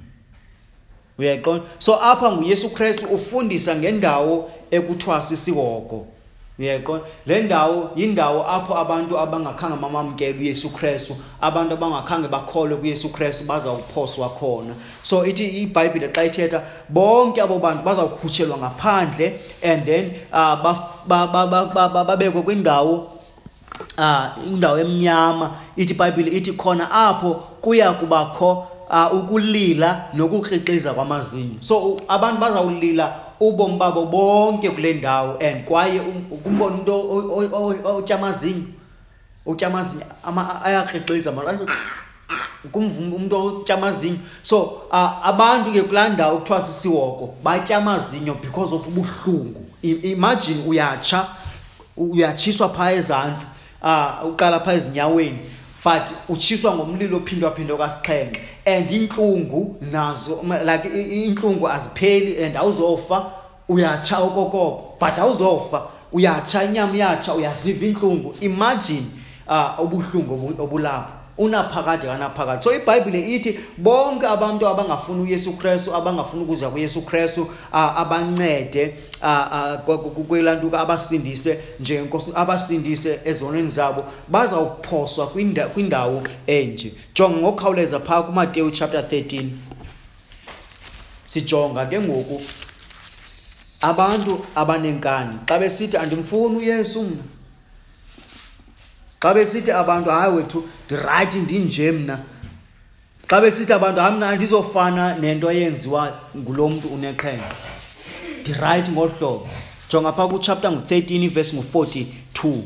Uyayiqonda 1.18 1.64
so 1.78 2.02
apha 2.02 2.32
nguyesu 2.32 2.70
kristu 2.70 3.06
ufundisa 3.06 3.76
ngendawo 3.76 4.50
ekuthiwa 4.70 5.22
sisihogo. 5.22 6.06
Uyayiqonda 6.58 7.04
le 7.26 7.42
ndawo 7.42 7.90
yindawo 7.96 8.50
apho 8.50 8.78
abantu 8.78 9.18
abangakhange 9.18 9.76
bamamkele 9.76 10.38
uyesu 10.38 10.70
kristu 10.70 11.16
abantu 11.40 11.74
abangakhange 11.74 12.28
bakholwe 12.28 12.76
kuyesu 12.76 13.08
kristu 13.08 13.44
bazawuphoswa 13.44 14.28
khona. 14.28 14.74
So 15.02 15.26
ithi 15.26 15.62
ibhayibhile 15.62 16.08
xa 16.08 16.24
ithetha 16.24 16.62
bonke 16.88 17.42
abo 17.42 17.58
bantu 17.58 17.82
bazawukhutshelwa 17.84 18.58
ngaphandle 18.58 19.40
and 19.62 19.84
then 19.84 20.12
uh, 20.32 20.56
babekwe 22.06 22.42
kwindawo 22.42 23.10
uh, 23.98 24.26
indawo 24.46 24.78
emnyama. 24.78 25.50
Ithi 25.76 25.92
ibhayibhile 25.92 26.30
ithi 26.30 26.52
khona 26.52 26.90
apho 26.90 27.34
kuya 27.60 27.92
kubakho 27.92 28.66
uh, 28.90 29.14
ukulila 29.14 30.04
nokukriqiza 30.14 30.94
kwamazinyo. 30.94 31.56
So 31.60 32.00
abantu 32.08 32.40
bazawulila 32.40 33.23
ubomi 33.40 33.76
babo 33.78 34.06
bonke 34.06 34.70
kule 34.70 34.94
ndawo 34.94 35.38
and 35.40 35.64
kwaye 35.64 36.00
kumbona 36.42 36.76
umuntu 36.76 37.74
otya 37.84 38.16
amazinyo 38.16 38.64
utya 39.46 39.68
amazinyo 39.68 40.04
ayakriqiza 40.64 41.32
kumvuma 42.72 43.16
umuntu 43.16 43.36
otya 43.36 43.74
amazinyo. 43.74 44.18
So 44.42 44.62
uh, 44.90 45.28
abantu 45.28 45.72
ke 45.72 45.82
kulaa 45.82 46.08
ndawo 46.08 46.38
kuthiwa 46.38 46.62
sisiwoko 46.62 47.34
batya 47.42 47.76
amazinyo 47.76 48.34
because 48.34 48.74
of 48.74 48.86
ubuhlungu. 48.86 49.66
Imagine 49.82 50.64
uyatsha 50.66 51.26
uyatshiswa 51.96 52.68
phaa 52.68 52.92
ezantsi 52.92 53.46
uh, 53.82 54.28
uqala 54.28 54.60
phaa 54.60 54.72
ezinyaweni 54.72 55.38
but 55.84 56.10
utshiswa 56.28 56.74
ngomlilo 56.74 57.16
ophindwaphindwa 57.16 57.78
kasixhenxe 57.78 58.40
and 58.66 58.90
intlungu 58.90 59.76
nazo 59.92 60.42
like 60.64 60.88
intlungu 61.26 61.68
azipheli 61.68 62.44
and 62.44 62.56
awuzofa 62.56 63.32
uyatsha 63.68 64.18
okokoko 64.18 64.96
but 65.00 65.18
awuzofa 65.18 65.82
uyatsha 66.12 66.64
inyama 66.64 66.96
iyatsha 66.96 67.34
uyaziva 67.34 67.86
intlungu 67.86 68.34
imagine 68.40 69.06
uh, 69.48 69.84
ubuhlungu 69.84 70.54
obulapho. 70.58 71.23
Unaphakade 71.38 72.06
kanaphakade. 72.06 72.62
So 72.62 72.74
ibhayibhile 72.74 73.34
ithi 73.34 73.58
bonke 73.78 74.26
abantu 74.26 74.68
abangafuni 74.68 75.22
uyesu 75.22 75.52
kristu 75.52 75.94
abangafuni 75.94 76.42
ukuza 76.42 76.70
kuyesu 76.70 77.02
kristu 77.02 77.46
abancede 77.72 78.94
kwelantuka 80.28 80.80
abasindise 80.80 81.58
njengenkosi 81.80 82.30
abasindise 82.34 83.20
ezonweni 83.24 83.68
zabo 83.68 84.04
bazawuphoswa 84.28 85.26
kwindawo 85.74 86.22
enje. 86.46 86.92
Jonga 87.14 87.38
ngokukhawuleza 87.38 88.00
phaa 88.00 88.22
kumateyu 88.22 88.70
chapter 88.70 89.00
13 89.00 89.44
sijonga 91.26 91.86
ke 91.86 92.00
ngoku 92.00 92.40
abantu 93.80 94.46
abanenkani. 94.54 95.38
Xa 95.48 95.58
besithi 95.58 95.96
andimfuni 95.96 96.56
uyesu 96.56 97.02
mna 97.02 97.33
xa 99.24 99.34
besithi 99.34 99.72
abantu 99.72 100.10
hayi 100.10 100.32
wethu 100.32 100.68
ndirayithi 100.86 101.38
ndinje 101.38 101.92
mna. 101.92 102.18
Xa 103.30 103.40
besithi 103.40 103.72
abantu 103.72 104.00
hayi 104.00 104.16
mna 104.16 104.28
andizofana 104.28 105.14
nento 105.18 105.50
eyenziwa 105.52 106.20
ngulo 106.36 106.68
mntu 106.68 106.88
uneqhenqa 106.88 107.48
ndirayithi 108.40 108.90
ngolu 108.90 109.12
hlobo. 109.18 109.48
Jonga 109.90 110.12
phaa 110.12 110.28
kuchapter 110.28 110.72
ngu-13 110.72 111.24
ivesi 111.24 111.56
ngu-42 111.56 112.62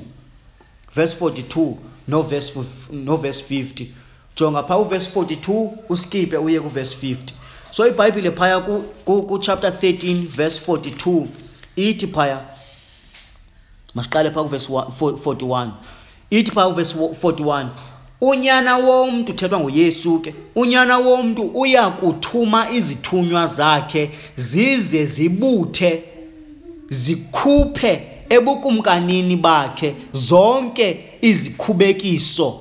verse 0.94 1.16
42 1.20 1.74
novesi 2.08 2.52
novesi 2.92 3.42
50 3.50 3.86
jonga 4.36 4.62
phaa 4.62 4.76
uvesi 4.76 5.10
42 5.14 5.70
uskipe 5.88 6.36
uye 6.36 6.60
kuvesi 6.60 6.96
50 7.02 7.16
so 7.70 7.88
ibhayibhile 7.88 8.30
phaya 8.30 8.60
kuchapter 9.04 9.70
13 9.70 10.26
verse 10.26 10.60
42 10.66 11.26
ithi 11.76 12.06
phaya 12.06 12.44
masiqale 13.94 14.30
phaa 14.30 14.42
kuvesi 14.42 14.72
41 14.72 15.70
ithi 16.30 16.50
phaa 16.50 16.68
uvesi 16.68 16.94
41 16.94 17.66
unyana 18.20 18.76
womntu 18.76 19.32
uthethwa 19.32 19.60
nguyesu 19.60 20.18
ke 20.18 20.34
unyana 20.54 20.98
womntu 20.98 21.42
uya 21.42 21.90
kuthuma 21.90 22.70
izithunywa 22.70 23.46
zakhe 23.46 24.10
zize 24.36 25.06
zibuthe 25.06 26.02
zikhuphe 26.88 28.02
ebukumkanini 28.30 29.36
bakhe 29.36 29.94
zonke 30.12 31.00
izikhubekiso 31.20 32.60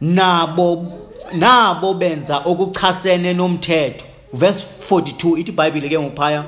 nabo 0.00 0.86
nabo 1.32 1.94
benza 1.94 2.38
okuchasene 2.38 3.34
nomthetho. 3.34 4.04
Verse 4.32 4.64
42 4.90 5.38
ithi 5.38 5.50
ibhayibhile 5.50 5.88
ke 5.88 5.98
ngophaya 6.00 6.44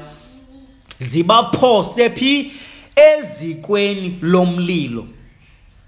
zibaphose 0.99 2.11
phi 2.11 2.53
ezikweni 2.97 4.19
lomlilo. 4.21 5.07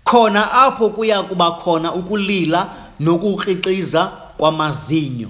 Khona 0.06 0.52
apho 0.52 0.90
kuya 0.90 1.22
kuba 1.22 1.50
khona 1.50 1.94
ukulila 1.94 2.70
nokukriqiza 3.00 4.12
kwamazinyo. 4.36 5.28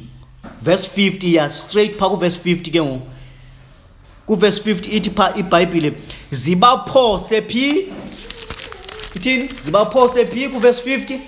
Verse 0.63 0.89
50 0.97 1.35
ya 1.35 1.51
straight 1.51 1.97
pha 1.99 2.09
kuverse 2.09 2.39
50 2.45 2.71
ke 2.71 2.83
ngoku. 2.83 3.07
Kuverse 4.27 4.61
50 4.61 4.97
ithi 4.97 5.11
pha 5.11 5.33
ibhayibhile 5.37 5.93
zibaphose 6.31 7.43
phi? 7.43 7.89
Ithini? 9.15 9.49
Zibaphose 9.61 10.27
phi? 10.27 10.49
Kuverse 10.49 10.97
50 10.97 11.19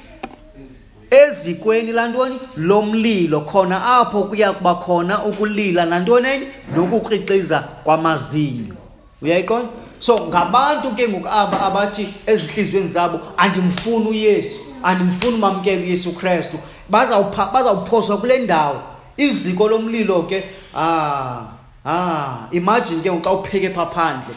ezikweni 1.11 1.93
lantoni? 1.93 2.37
Lomlilo 2.57 3.41
khona 3.41 4.01
apho 4.01 4.23
kuya 4.25 4.53
kuba 4.53 4.75
khona 4.75 5.25
ukulila 5.25 5.87
nantoneni 5.87 6.47
nokukriqiza 6.77 7.61
kwamazinyo. 7.61 8.75
Uyayiqonda? 9.23 9.69
So 9.99 10.27
ngabantu 10.29 10.97
ke 10.97 11.09
ngoku 11.09 11.29
aba 11.29 11.61
abathi 11.61 12.09
ezinhliziyweni 12.27 12.89
zabo 12.89 13.21
andimfuni 13.37 14.09
uyesu 14.09 14.69
andimfuni 14.83 15.35
umamkela 15.35 15.83
uyesu 15.83 16.13
kristu. 16.13 16.59
Bazawuphoswa 16.91 18.19
kule 18.19 18.39
ndawo. 18.39 18.83
Iziko 19.17 19.69
lomlilo 19.69 20.23
ke 20.23 20.45
ah 20.75 21.43
ah 21.85 22.49
imagine 22.53 23.03
ke 23.03 23.11
xa 23.25 23.33
upheke 23.33 23.71
phaa 23.71 23.87
phandle 23.87 24.35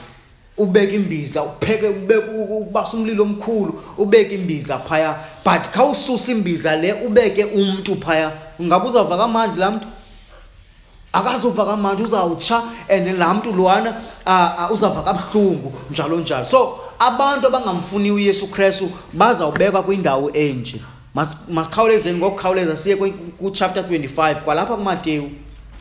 ubeka 0.57 0.93
imbiza 0.93 1.43
upheke 1.43 1.87
ubasa 1.87 2.97
umlilo 2.97 3.23
omkhulu 3.23 3.79
ubeka 3.97 4.33
imbiza 4.33 4.77
phaya. 4.79 5.15
But 5.45 5.71
khawususa 5.71 6.31
imbiza 6.31 6.75
le 6.75 6.93
ubeke 6.93 7.45
umntu 7.45 7.95
phaya 8.01 8.31
ungabe 8.59 8.87
uzawuva 8.87 9.17
kamandi 9.17 9.59
laa 9.59 9.71
mntu? 9.71 9.87
Akazuva 11.13 11.65
kamandi 11.65 12.03
uzawutsha 12.03 12.63
and 12.89 13.17
laa 13.19 13.33
mntu 13.33 13.53
lowana 13.53 13.93
uzawuva 14.71 15.03
kabuhlungu 15.03 15.73
njalo 15.91 16.19
njalo. 16.19 16.45
So 16.45 16.79
abantu 16.99 17.47
abangamfuniyo 17.47 18.15
uyesu 18.15 18.47
kristu 18.47 18.89
bazawubekwa 19.13 19.83
kwindawo 19.83 20.31
enje. 20.31 20.81
Masikhawulezeni 21.49 22.17
ngokukhawuleza 22.17 22.77
siye 22.77 22.95
kuchapter 23.37 23.83
25 23.83 24.41
kwalapha 24.41 24.75
kumateyu 24.75 25.31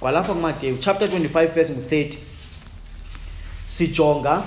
kwalapha 0.01 0.35
kumateyu 0.35 0.79
chapter 0.79 1.09
25 1.09 1.47
verse 1.47 1.73
ngu-30 1.73 2.17
sijonga 3.69 4.43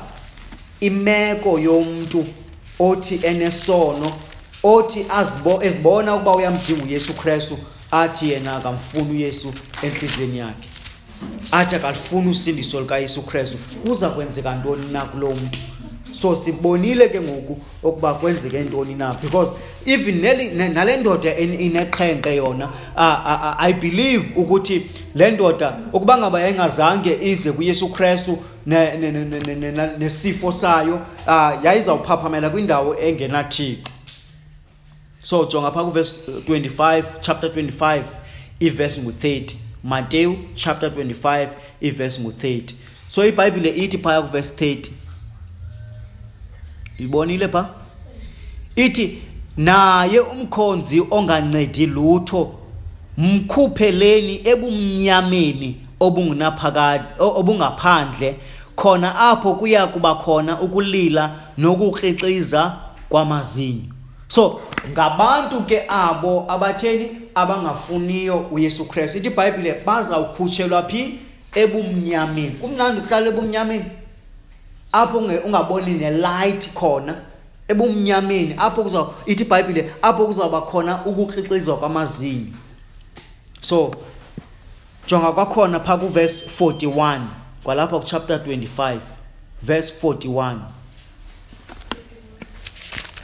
imeko 0.79 1.59
yomntu 1.59 2.25
othi 2.79 3.19
enesono 3.23 4.11
othi 4.63 5.05
azibo 5.09 5.63
ezibona 5.63 6.15
ukuba 6.15 6.35
uyamdinga 6.35 6.83
uyesu 6.83 7.13
kristu 7.13 7.57
athi 7.91 8.29
yena 8.29 8.55
akamfuni 8.55 9.11
uyesu 9.11 9.53
entliziyweni 9.81 10.37
yakhe. 10.37 10.72
Athi 11.51 11.75
akalifuni 11.75 12.29
usindiso 12.29 12.81
likayesu 12.81 13.21
kristu 13.21 13.57
kuza 13.57 14.09
kwenzeka 14.09 14.55
ntoni 14.55 14.91
na 14.91 15.01
kuloo 15.01 15.33
mntu 15.33 15.59
so 16.13 16.35
sibonile 16.35 17.09
ke 17.09 17.21
ngoku 17.21 17.61
ukuba 17.83 18.13
kwenzeke 18.13 18.59
ntoni 18.59 18.95
na 18.95 19.13
because 19.13 19.53
even 19.85 20.21
nale 20.73 20.97
ndoda 20.97 21.37
ineqhenqe 21.37 22.35
yona 22.35 22.69
uh, 22.95 23.63
i 23.63 23.73
believe 23.73 24.33
ukuthi 24.35 24.85
le 25.15 25.31
ndoda 25.31 25.79
ukuba 25.93 26.17
ngaba 26.17 26.41
yayingazange 26.41 27.17
ize 27.21 27.51
kuyesu 27.51 27.89
kristu 27.89 28.37
nesifo 29.97 30.51
sayo 30.51 30.95
uh, 31.27 31.65
yayizawuphaphamela 31.65 32.49
kwindawo 32.49 32.95
engenathixo. 32.99 33.89
So 35.23 35.45
jonga 35.45 35.71
phaa 35.71 35.83
kuvesi 35.83 36.19
25 36.47 37.03
chapter 37.21 37.49
25 37.49 38.03
ivesi 38.59 39.01
ngu-30 39.01 39.62
mateyu 39.83 40.37
chapter 40.55 40.89
25 40.89 41.47
ivesi 41.81 42.21
ngu-30 42.21 42.73
so 43.07 43.25
ibhayibhile 43.25 43.69
ithi 43.69 43.97
phaya 43.97 44.21
kuvesi 44.21 44.53
30 44.75 44.89
ibonile 46.99 47.47
pha? 47.47 47.69
Ithi 48.75 49.21
naye 49.57 50.19
umkhonzi 50.19 51.01
ongancedi 51.11 51.85
lutho 51.85 52.59
mkhupheleni 53.17 54.41
ebumnyameni 54.43 55.77
obungunaphakade 55.99 57.03
obungaphandle 57.19 58.35
khona 58.75 59.15
apho 59.29 59.53
kuya 59.53 59.87
kuba 59.87 60.15
khona 60.15 60.61
ukulila 60.61 61.35
nokukrixiza 61.57 62.77
kwamazinyo. 63.09 63.93
So 64.27 64.61
ngabantu 64.89 65.61
ke 65.61 65.83
abo 65.87 66.45
abatheni 66.49 67.09
abangafuniyo 67.35 68.47
uyesu 68.51 68.85
kristu. 68.85 69.17
Ithi 69.17 69.27
ibhayibhile 69.27 69.81
bazawukhutshelwa 69.85 70.83
phi? 70.83 71.19
Ebumnyameni. 71.55 72.55
Kumnandi 72.61 72.99
ukuhlala 72.99 73.27
ebumnyameni. 73.27 73.85
Apho 74.91 75.17
ungaboni 75.17 75.93
nelight 75.93 76.73
khona 76.73 77.15
ebumnyameni. 77.67 78.55
Apho 78.57 78.83
kuza 78.83 79.05
ithi 79.25 79.43
ibhayibhile 79.43 79.91
apho 80.01 80.25
kuzawuba 80.25 80.61
khona 80.61 81.05
ukukhiqizwa 81.05 81.77
kwamazinyo. 81.77 82.53
So 83.61 83.91
jonga 85.07 85.31
kwakhona 85.31 85.79
phaa 85.79 85.97
kuvesi 85.97 86.45
41 86.59 87.21
kwalapha 87.63 87.99
kuchapter 87.99 88.37
25 88.37 88.99
verse 89.61 89.93
41 90.03 90.57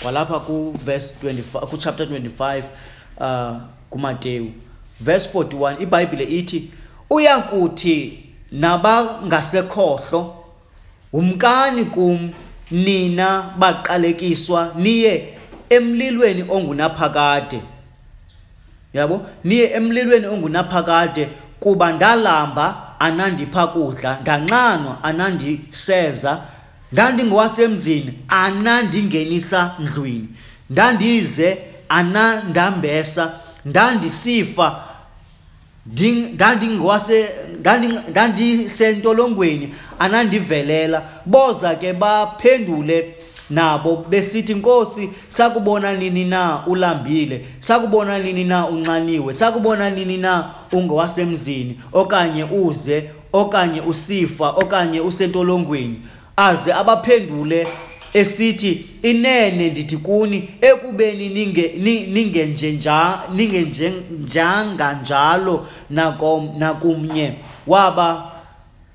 kwalapha 0.02 0.40
kuverse 0.40 1.16
25 1.24 1.60
kuchapter 1.60 2.06
25 2.08 2.64
uh 3.20 3.62
kuMateyu. 3.90 4.52
Verse 5.02 5.30
41 5.34 5.82
iBhayibhile 5.82 6.24
ithi 6.24 6.72
uyakuthi 7.10 8.24
nabangasekhohlo 8.52 10.36
umkani 11.14 11.86
kum 11.86 12.32
nina 12.72 13.54
baqalekiswa 13.58 14.72
niye 14.76 15.38
emlilweni 15.70 16.46
ongunaphakade. 16.50 17.62
Yabo? 18.94 19.26
Niye 19.44 19.72
emlilweni 19.74 20.28
ongunaphakade 20.28 21.30
kuba 21.60 21.92
ndalamba 21.92 22.96
anandipha 23.00 23.68
kudla 23.68 24.20
ndanxanwa 24.22 25.04
anandiseza 25.04 26.42
ndandingowasemzini 26.92 28.14
anandingenisa 28.28 29.76
ndlwini. 29.80 30.28
Ndandize 30.70 31.58
anandambesa 31.90 33.32
ndandisifa 33.66 34.84
ndandisentolongweni 38.12 39.74
anandivelela 40.00 41.10
boza 41.26 41.76
ke 41.76 41.94
baphendule 41.94 43.16
nabo 43.50 44.06
besithi 44.10 44.54
nkosi 44.54 45.10
sakubona 45.30 45.94
nini 45.94 46.26
na 46.26 46.68
ulambile? 46.68 47.46
Sakubona 47.60 48.20
nini 48.20 48.44
na 48.44 48.68
unxaniwe 48.68 49.34
sakubona 49.34 49.90
nini 49.90 50.18
na 50.18 50.50
ungowasemzini? 50.72 51.80
Okanye 51.94 52.44
uze 52.44 53.10
okanye 53.34 53.82
usifa 53.82 54.50
okanye 54.50 55.00
usentolongweni. 55.02 56.02
Aze 56.48 56.74
abaphendule 56.74 57.68
esithi 58.14 58.86
inene 59.02 59.70
ndithi 59.70 59.98
kuni 59.98 60.50
ekubeni 60.62 61.30
ninge 61.30 61.66
ningenje 62.14 62.72
nja 62.72 63.20
ningenje 63.36 63.94
njanga 64.20 64.94
njalo 64.94 65.68
nakom 65.90 66.50
nakumnye. 66.58 67.34
Waba 67.68 68.32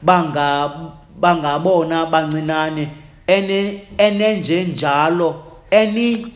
banga 0.03 0.71
bangabona 1.21 2.07
bancinane 2.07 2.89
ene 3.27 3.81
enenje 3.99 4.65
njalo 4.65 5.29
eni 5.71 6.27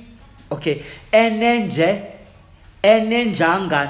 okay 0.50 0.76
enenje 1.12 2.02
enenjanga 2.82 3.88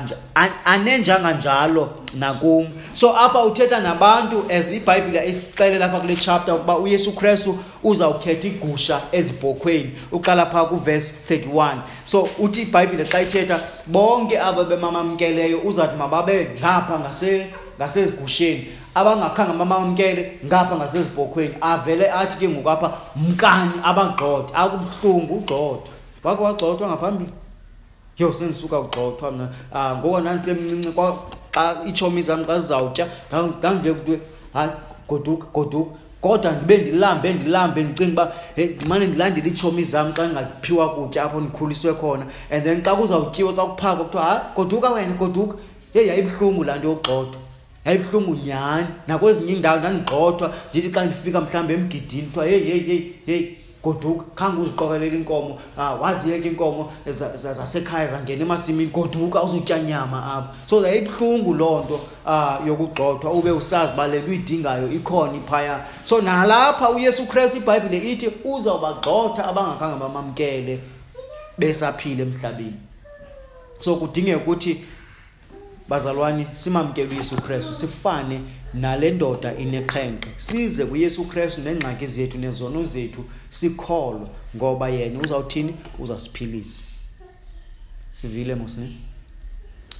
anenjanga 0.65 1.33
njalo 1.33 1.91
nakum. 2.15 2.67
So 2.95 3.17
apha 3.17 3.45
uthetha 3.45 3.81
nabantu 3.81 4.45
as 4.51 4.73
ibhayibhile 4.73 5.29
isixele 5.29 5.79
lapha 5.79 6.01
kule 6.01 6.17
chapter 6.17 6.55
ukuba 6.55 6.79
uyesu 6.79 7.13
kristu 7.13 7.59
uzawukhetha 7.85 8.49
igusha 8.49 9.01
ezibhokhweni. 9.13 9.93
Uqala 10.13 10.47
phaa 10.47 10.65
kuvesi 10.65 11.15
31 11.31 11.77
so 12.05 12.29
uthi 12.39 12.63
ibhayibhile 12.63 13.05
xa 13.05 13.21
ithetha 13.23 13.61
bonke 13.87 14.41
aba 14.41 14.65
bemamamkeleyo 14.65 15.61
uzawuthi 15.61 15.97
mababe 15.97 16.51
ngapha 16.59 17.01
ngasezigusheni. 17.79 18.67
Abangakhange 18.95 19.53
bamamkele 19.59 20.39
ngapha 20.45 20.77
ngasezibhokhweni. 20.77 21.55
Avele 21.61 22.11
athi 22.11 22.39
ke 22.39 22.49
ngoku 22.49 22.71
apha 22.71 22.93
mkani 23.17 23.73
abagxothe 23.85 24.55
akubuhlungu 24.55 25.35
ugxothwa 25.35 25.95
wake 26.25 26.43
wagxothwa 26.43 26.89
ngaphambili. 26.89 27.31
Yo 28.19 28.33
sendisuka 28.33 28.81
kugxothwa 28.83 29.33
mna. 29.33 29.49
Um 29.73 29.99
ngoko 29.99 30.21
nandisemncinci 30.21 30.89
xa 31.55 31.77
itshomi 31.87 32.23
zam 32.23 32.45
xa 32.47 32.61
zizawutya 32.61 33.07
ndandive 33.59 33.95
kuthiwe 33.95 34.21
hayi 34.53 34.71
goduka 35.09 35.47
goduka. 35.55 35.91
Kodwa 36.21 36.53
ndibe 36.53 36.79
ndilambe 36.79 37.33
ndilambe 37.33 37.83
ndicinga 37.83 38.13
uba 38.13 38.33
hey 38.57 38.67
ndimane 38.67 39.07
ndilandele 39.07 39.49
iitshomi 39.49 39.85
zam 39.85 40.13
xa 40.13 40.25
ndingaphiwa 40.27 40.95
kutya 40.95 41.25
apho 41.25 41.41
ndikhuliswe 41.41 41.95
khona. 41.95 42.27
And 42.51 42.65
then 42.65 42.83
xa 42.83 42.97
kuzawutyiwa 42.97 43.53
xa 43.57 43.63
kuphakwa 43.67 44.05
kuthiwa 44.05 44.25
hayi 44.25 44.41
goduka 44.57 44.91
wena 44.91 45.13
goduka. 45.13 45.57
Yeyi 45.95 46.09
yayibuhlungu 46.09 46.65
laa 46.65 46.77
nto 46.77 46.89
yokugxothwa 46.89 47.41
yayibuhlungu 47.85 48.35
nyhani. 48.35 48.87
Nakwezinye 49.07 49.53
iindawo 49.53 49.79
ndandigxothwa 49.79 50.55
ndithi 50.71 50.91
xa 50.91 51.05
ndifika 51.05 51.41
mhlawumbi 51.41 51.75
emgidini 51.75 52.23
kuthiwa 52.23 52.47
heyi 52.47 52.65
heyi 52.65 52.81
heyi 52.81 53.15
heyi 53.27 53.58
goduka 53.83 54.25
khange 54.35 54.63
uziqokelela 54.63 55.17
inkomo. 55.17 55.59
Uh, 55.77 56.03
waziyeka 56.03 56.49
inkomo 56.49 56.93
zasekhaya 57.35 58.09
zangena 58.09 58.43
emasimini 58.43 58.91
goduka 58.91 59.43
uzutya 59.43 59.79
nyama 59.79 60.25
apha 60.25 60.55
so 60.67 60.87
yayibuhlungu 60.87 61.55
loo 61.55 61.85
nto 61.85 62.01
uh, 62.27 62.67
yokugxothwa 62.67 63.33
ube 63.33 63.51
usazi 63.51 63.93
uba 63.95 64.09
le 64.09 64.19
nto 64.19 64.29
uyidingayo 64.29 64.93
ikhona 64.93 65.37
iphaya. 65.37 65.87
So 66.05 66.21
nalapha 66.21 66.91
uyesu 66.91 67.27
kristu 67.27 67.59
ibhayibhile 67.59 68.13
ithi 68.13 68.31
uzawubagxotha 68.45 69.45
abangakhange 69.45 70.01
bamamkele 70.01 70.81
besaphile 71.59 72.23
emhlabeni. 72.23 72.81
So 73.79 73.97
kudingeka 73.97 74.39
ukuthi 74.39 74.85
bazalwane 75.89 76.47
simamkele 76.53 77.15
uyesu 77.15 77.37
kristu 77.37 77.75
sifane 77.75 78.41
nale 78.75 79.11
ndoda 79.11 79.57
ineqhenqe 79.57 80.29
size 80.37 80.87
kuyesu 80.87 81.25
kristu 81.25 81.61
neengxaki 81.61 82.07
zethu 82.07 82.39
nezono 82.39 82.85
zethu 82.85 83.25
sikholwe 83.51 84.29
ngoba 84.57 84.89
yena 84.89 85.21
uzawuthini? 85.21 85.75
Uzasiphilisa. 85.99 86.81
Sivile 88.13 88.55
mosine? 88.55 88.93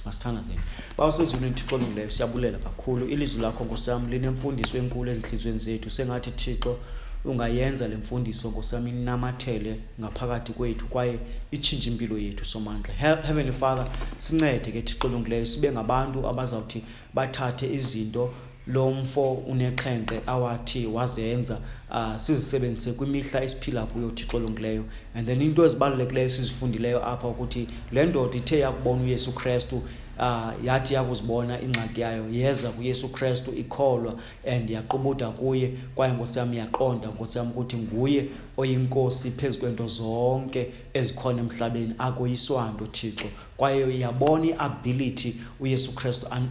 Masithandazeni 0.05 0.59
bawusezulwini 0.97 1.53
thixo 1.53 1.75
olungileyo 1.75 2.11
siyabulela 2.11 2.57
kakhulu. 2.57 3.07
Ilizwi 3.07 3.41
lakho 3.41 3.63
nkosam 3.63 4.09
linemfundiso 4.09 4.77
enkulu 4.77 5.11
ezintliziyweni 5.11 5.59
zethu. 5.59 5.89
Sengathi 5.89 6.31
thixo 6.31 6.77
ungayenza 7.25 7.87
le 7.87 7.95
mfundiso 7.95 8.49
nkosami 8.49 8.89
inamathele 8.89 9.79
ngaphakathi 10.01 10.53
kwethu 10.53 10.85
kwaye 10.85 11.19
itshintshe 11.51 11.89
impilo 11.89 12.17
yethu 12.17 12.45
somandla. 12.45 12.93
Heavenly 12.93 13.51
father 13.51 13.87
sincede 14.17 14.71
ke 14.71 14.81
thixo 14.81 15.07
olungileyo 15.07 15.45
sibe 15.45 15.71
ngabantu 15.71 16.27
abazawuthi 16.27 16.83
bathathe 17.13 17.73
izinto 17.73 18.33
lo 18.73 18.91
mfo 18.91 19.33
uneqhenqe 19.33 20.21
awathi 20.27 20.87
wazenza 20.87 21.57
uh, 21.91 22.17
sizisebenzise 22.17 22.91
kwimihla 22.91 23.43
esiphila 23.43 23.85
kuyo 23.85 24.09
thixo 24.09 24.37
olungileyo. 24.37 24.83
And 25.15 25.27
then 25.27 25.41
into 25.41 25.65
ezibalulekileyo 25.65 26.29
sizifundileyo 26.29 27.05
apha 27.05 27.27
ukuthi 27.27 27.67
le 27.91 28.05
ndoda 28.05 28.37
ithe 28.37 28.59
yakubona 28.59 29.03
uyesu 29.03 29.31
kristu 29.31 29.81
uh, 30.19 30.65
yathi 30.65 30.93
yakuzibona 30.93 31.61
ingxaki 31.61 32.01
yayo 32.01 32.25
yeza 32.31 32.69
kuyesu 32.69 33.09
kristu 33.09 33.53
ikholwa 33.53 34.13
and 34.47 34.69
yaqubutha 34.69 35.29
kuye. 35.29 35.73
Kwaye 35.95 36.13
nkosi 36.13 36.39
yam 36.39 36.53
yaqonda 36.53 37.07
nkosi 37.07 37.37
yam 37.37 37.47
ukuthi 37.47 37.77
nguye 37.77 38.25
oyinkosi 38.57 39.31
phezu 39.31 39.59
kwento 39.59 39.87
zonke 39.87 40.71
ezikhona 40.93 41.39
emhlabeni 41.39 41.93
akoyiswanto 41.97 42.85
thixo 42.85 43.25
kwaye 43.57 43.99
yabona 43.99 44.45
iability 44.45 45.35
uyesu 45.59 45.91
kristu 45.95 46.27
an, 46.31 46.49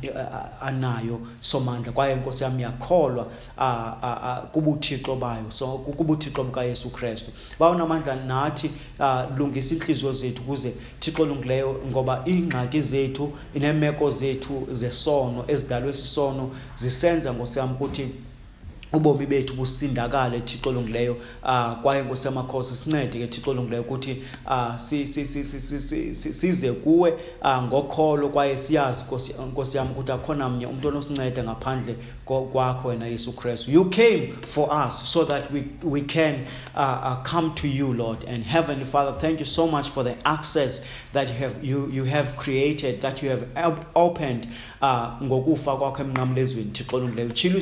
anayo 0.63 1.21
somandla. 1.41 1.93
Kwaye 1.93 2.15
nkosi 2.15 2.45
yam 2.45 2.61
yakholwa 2.61 3.27
kubuthixo 4.53 5.17
bayo 5.29 5.51
so 5.51 5.67
kubuthixo 5.79 6.45
bukayesu 6.45 6.91
kristu. 6.91 7.31
Bawunamandla 7.59 8.17
nathi 8.17 8.71
uh, 8.99 9.39
lungisa 9.39 9.75
iintliziyo 9.75 10.13
zethu 10.13 10.43
kuze 10.43 10.73
thixo 11.01 11.27
lungileyo 11.27 11.81
ngoba 11.91 12.25
iingxaki 12.27 12.81
zethu 12.81 13.33
ineemeko 13.55 14.11
zethu 14.11 14.69
zesono 14.71 15.45
ezidalwe 15.49 15.93
sisono 15.93 16.51
zisenza 16.77 17.35
ngosiyam 17.35 17.73
ukuthi 17.73 18.09
ubomi 18.93 19.27
bethu 19.27 19.55
busindakale 19.55 20.41
thixo 20.41 20.71
olungileyo. 20.71 21.17
Uh, 21.43 21.83
kwaye 21.83 22.03
nkosi 22.03 22.27
yamakhosi 22.27 22.77
sincede 22.77 23.19
ke 23.19 23.27
thixo 23.27 23.51
olungileyo 23.51 23.83
ukuthi 23.83 24.23
uh, 24.47 24.77
si, 24.77 25.07
si, 25.07 25.27
si, 25.27 25.45
si, 25.45 25.61
si, 25.61 25.81
si, 25.81 26.15
si, 26.15 26.33
size 26.33 26.73
kuwe 26.73 27.15
uh, 27.43 27.63
ngokholo. 27.63 28.29
Kwaye 28.29 28.59
siyazi 28.59 29.03
nkosi 29.51 29.77
yam 29.77 29.91
ukuthi 29.91 30.13
akhona 30.13 30.49
mnye 30.49 30.67
umntu 30.67 30.89
onosinceda 30.89 31.45
ngaphandle 31.45 31.97
kwakho 32.29 32.89
wena 32.89 33.07
yesu 33.07 33.33
kristu 33.33 33.71
you 33.71 33.85
came 33.85 34.33
for 34.47 34.69
us 34.87 35.13
so 35.13 35.25
that 35.25 35.51
we, 35.53 35.65
we 35.83 36.01
can 36.03 36.35
uh, 36.77 36.79
uh, 36.79 37.23
come 37.23 37.55
to 37.55 37.69
you 37.69 37.93
lord. 37.95 38.25
And 38.25 38.45
heavenly 38.45 38.85
father 38.85 39.13
thank 39.13 39.41
you 39.41 39.47
so 39.47 39.67
much 39.67 39.89
for 39.89 40.05
the 40.05 40.17
access 40.25 40.87
that 41.13 41.29
you 41.29 41.35
have, 41.35 41.65
you, 41.65 41.89
you 41.91 42.05
have 42.05 42.37
created 42.37 43.01
that 43.01 43.23
you 43.23 43.31
have 43.31 43.45
opened 43.95 44.49
uh, 44.83 45.23
ngokufa 45.23 45.77
kwakho 45.77 46.03
emnqamlezweni 46.03 46.71
thixo 46.71 46.97
olungileyo 46.97 47.29
tshilo 47.31 47.59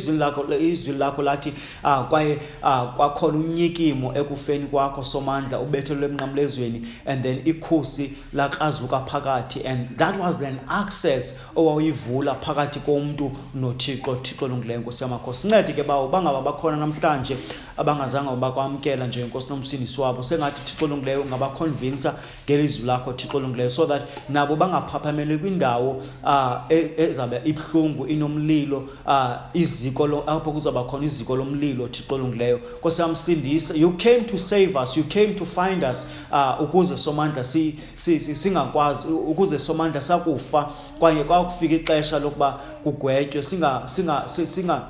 izwi 0.58 0.98
lakho 0.98 1.22
lathi 1.22 1.52
uh, 1.84 2.08
kwaye 2.08 2.38
uh, 2.62 2.94
kwakhona 2.94 3.38
unyikimo 3.38 4.18
ekufeni 4.18 4.66
kwakho 4.66 5.04
somandla 5.04 5.60
ubethelwe 5.60 6.04
emnqamlezweni 6.04 6.88
and 7.06 7.22
then 7.22 7.42
ikhusi 7.44 8.12
lakrazuka 8.34 9.00
phakathi. 9.00 9.64
And 9.64 9.96
that 9.98 10.18
was 10.18 10.38
then 10.38 10.60
access 10.68 11.34
owawuyivula 11.54 12.34
phakathi 12.34 12.80
komntu 12.80 13.32
nothixo 13.54 14.16
thixo 14.16 14.48
lungileyo 14.56 14.80
nkosi 14.80 15.04
yamakhosi 15.04 15.40
sincede 15.40 15.72
ke 15.72 15.82
bawo 15.82 16.08
bangaba 16.08 16.40
bakhona 16.40 16.76
namhlanje. 16.76 17.36
Abangazange 17.76 18.36
bakwamkela 18.36 19.06
njengenkosi 19.06 19.48
nomsindisi 19.48 20.00
wabo 20.00 20.22
sengathi 20.22 20.62
thixo 20.64 20.86
lungileyo 20.86 21.22
ungabakhonvinsa 21.22 22.14
ngelizwi 22.44 22.86
lakho 22.86 23.12
thixo 23.12 23.40
lungileyo 23.40 23.70
so 23.70 23.86
that 23.86 24.02
nabo 24.28 24.56
bangaphaphameli 24.56 25.38
kwindawo 25.38 26.02
um 26.24 26.58
ezabe 26.96 27.40
ibuhlungu 27.44 28.06
inomlilo 28.06 28.88
um 29.06 29.34
iziko 29.54 30.24
apho 30.26 30.52
kuzawuba 30.52 30.84
khona 30.84 31.04
iziko 31.04 31.36
lomlilo 31.36 31.88
thixo 31.88 32.18
lungileyo 32.18 32.60
nkosi 32.78 33.02
yamsindisa 33.02 33.74
you 33.74 33.92
came 33.92 34.20
to 34.20 34.38
save 34.38 34.78
us 34.82 34.96
you 34.96 35.04
came 35.04 35.34
to 35.34 35.44
find 35.44 35.84
us 35.84 36.06
uh, 36.32 36.60
ukuze 36.60 36.98
somandla 36.98 37.44
singakwazi 37.44 39.08
ukuze 39.08 39.58
somandla 39.58 40.02
sakufa. 40.02 40.70
Kwaye 40.98 41.24
kwakufika 41.24 41.74
ixesha 41.74 42.18
lokuba 42.18 42.52
kugwetywe 42.84 43.42
singa 43.42 43.82
singa 43.86 44.28
singa 44.28 44.82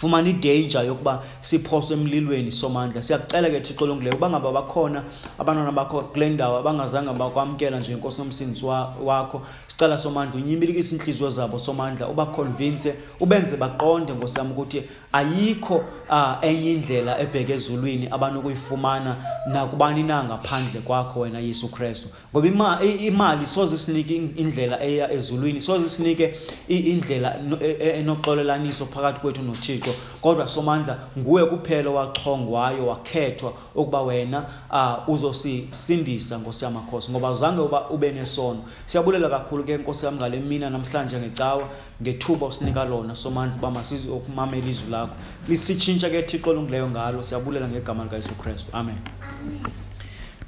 fumana 0.00 0.28
idanger 0.28 0.84
yokuba 0.86 1.22
siphoswe 1.40 1.96
emlilweni 1.96 2.50
somandla. 2.50 3.02
Siyakucela 3.02 3.50
ke 3.50 3.60
thixo 3.60 3.86
longileyo 3.86 4.16
uba 4.16 4.30
ngaba 4.30 4.52
bakhona 4.52 5.04
abantwana 5.38 5.72
bakho 5.72 6.00
kule 6.12 6.28
ndawo 6.28 6.58
abangazange 6.58 7.12
bakwamkela 7.12 7.78
njengenkosi 7.80 8.22
nomsindisi 8.22 8.64
wakho 9.04 9.42
sicela 9.80 9.98
somandla 9.98 10.40
unyibilikise 10.40 10.94
iinhliziyo 10.94 11.30
zabo 11.30 11.58
somandla 11.58 12.08
ubakhonvinse 12.08 12.94
ubenze 13.20 13.56
baqonde 13.56 14.14
ngosam 14.14 14.50
ukuthi 14.52 14.82
ayikho 15.12 15.84
uh, 16.10 16.44
enye 16.44 16.72
indlela 16.72 17.20
ebheke 17.20 17.52
ezulwini 17.52 18.08
abanokuyifumana 18.10 19.16
nakubani 19.46 20.02
na 20.02 20.24
ngaphandle 20.24 20.80
kwakho 20.80 21.20
wena 21.20 21.38
yesu 21.38 21.68
kristu. 21.68 22.08
Ngoba 22.32 22.48
ima, 22.48 22.78
imali 22.82 23.46
soze 23.46 23.78
sinike 23.78 24.16
indlela 24.16 24.82
eya 24.82 25.12
ezulwini 25.12 25.60
soze 25.60 25.88
sinike 25.88 26.34
indlela 26.68 27.40
e, 27.60 27.76
e, 27.80 27.88
enoxolelaniso 28.00 28.86
phakathi 28.86 29.20
kwethu 29.20 29.42
nothixo. 29.42 29.70
Uthixo 29.70 29.94
kodwa 30.20 30.48
somandla 30.48 30.98
nguwe 31.18 31.44
kuphela 31.44 31.90
wachongwayo 31.90 32.86
wakhethwa 32.86 33.52
ukuba 33.74 34.02
wena 34.02 34.44
uh, 34.70 35.08
uzosisindisa 35.08 36.38
nkosi 36.38 36.64
yamakhosi 36.64 37.10
ngoba 37.10 37.30
uzange 37.30 37.60
uba 37.60 37.90
ube 37.90 38.12
nesono. 38.12 38.64
Siyabulela 38.86 39.28
kakhulu 39.28 39.69
ke 39.70 39.82
nkosi 39.82 40.06
yami 40.06 40.18
ngale 40.18 40.40
mina 40.40 40.70
namhlanje 40.70 41.18
ngecawa 41.18 41.68
ngethuba 42.02 42.46
usinika 42.46 42.84
lona 42.84 43.14
somandla 43.14 43.56
uba 43.56 43.70
masizokumamela 43.70 44.66
izwi 44.66 44.90
lakho. 44.90 45.14
Lisitshintsha 45.48 46.10
ke 46.10 46.22
thixo 46.22 46.50
olungileyo 46.50 46.90
ngalo 46.90 47.22
siyabulela 47.22 47.68
ngegama 47.68 48.04
likayesu 48.04 48.34
kristu. 48.34 48.70
Amen. 48.72 48.98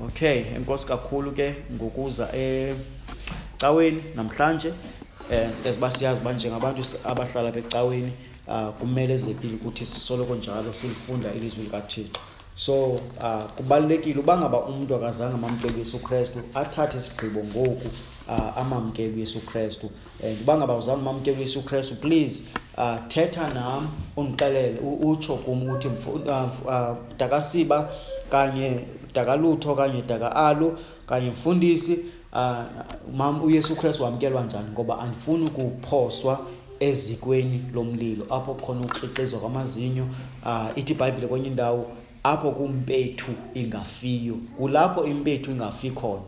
Okay 0.01 0.45
enkosi 0.57 0.87
kakhulu 0.87 1.33
ke 1.33 1.55
ngokuza 1.73 2.29
ecaweni 2.35 4.03
namhlanje 4.17 4.73
um 5.31 5.73
siba 5.73 5.91
siyazi 5.91 6.21
uba 6.21 6.33
njengabantu 6.33 6.83
abahlala 7.05 7.53
becaweni 7.53 8.13
uh, 8.49 8.69
kumele 8.81 9.17
zepile 9.17 9.55
ukuthi 9.55 9.87
sisoloko 9.87 10.35
njalo 10.35 10.73
silifunda 10.73 11.33
ilizwi 11.33 11.63
likathixo 11.63 12.21
so 12.55 12.85
uh, 12.85 13.01
kubalulekile 13.57 14.21
uba 14.21 14.39
ngaba 14.39 14.61
umntu 14.61 14.95
akazange 14.95 15.35
amamkeli 15.35 15.75
uyesu 15.75 15.99
kristu 15.99 16.39
athathe 16.55 16.97
isigqibo 16.97 17.41
ngoku 17.41 17.89
uh, 18.29 18.59
amamkeli 18.59 19.15
uyesu 19.15 19.41
kristu. 19.41 19.91
And 20.25 20.41
uba 20.41 20.57
ngaba 20.57 20.77
uzange 20.77 21.01
umamkeli 21.01 21.37
uyesu 21.37 21.63
kristu 21.63 21.95
please 21.95 22.43
uh, 22.79 22.97
thetha 23.09 23.55
nam 23.55 23.89
undixelele 24.17 24.79
utsho 24.81 25.37
kum 25.37 25.63
ukuthi 25.63 25.89
uh, 25.89 26.97
dakasiba 27.19 27.79
uh, 27.79 27.87
kanye 28.31 28.81
dakalutho 29.15 29.75
kanye 29.75 30.03
daka 30.03 30.37
alu 30.37 30.79
kanye 31.07 31.31
mfundisi 31.31 31.99
uh, 32.33 32.59
mam 33.17 33.43
uyesu 33.45 33.77
kristu 33.77 34.03
wamkelwa 34.03 34.43
njani? 34.43 34.71
Ngoba 34.73 34.99
andifuni 34.99 35.47
ukuphoswa 35.47 36.41
ezikweni 36.81 37.65
lomlilo. 37.75 38.27
Apho 38.31 38.55
khona 38.55 38.81
ukuxixizwa 38.81 39.41
kwamazinyo 39.41 40.07
uh, 40.47 40.79
ithi 40.79 40.93
ibhayibhile 40.93 41.27
kwenye 41.27 41.47
indawo 41.47 41.87
apho 42.23 42.51
kumpethu 42.51 43.33
ingafiyo. 43.55 44.37
Kulapho 44.59 45.05
impethu 45.05 45.51
ingafi 45.51 45.91
khona. 45.91 46.23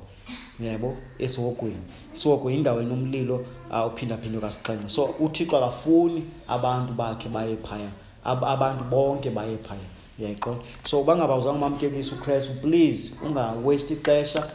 Yebo 0.61 0.96
esihogweni 1.18 1.82
isihogo 2.14 2.50
yindawo 2.50 2.82
enomlilo 2.82 3.46
uh, 3.70 3.86
uphindaphinde 3.86 4.38
kasixhenxe 4.40 4.88
so 4.88 5.05
uthixo 5.20 5.57
akafuni 5.57 6.22
abantu 6.48 6.92
bakhe 6.92 7.28
baye 7.28 7.57
phaya 7.57 7.90
Ab 8.24 8.42
abantu 8.44 8.84
bonke 8.84 9.30
baye 9.30 9.59
phaya. 9.59 9.80
Yayiqonda 10.18 10.64
so 10.84 11.00
uba 11.00 11.16
ngaba 11.16 11.36
uzange 11.36 11.59
umamkeli 11.59 11.94
uyesu 11.94 12.16
kristu 12.16 12.52
please 12.62 13.12
ungawesti 13.24 13.94
ixesha 13.94 14.50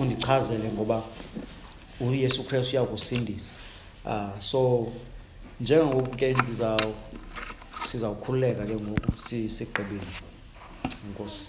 undichazele 0.00 0.72
ngoba 0.72 1.02
uyesu 2.00 2.44
kristu 2.44 2.76
uyakusindisa. 2.76 3.52
Ah 4.06 4.30
so 4.38 4.92
njengoku 5.60 6.16
ke 6.16 6.34
ndiza 6.34 6.76
sizawukhululeka 7.84 8.66
ke 8.66 8.74
ngoku 8.74 9.18
sigqibile. 9.48 10.06
Inkosi 11.06 11.46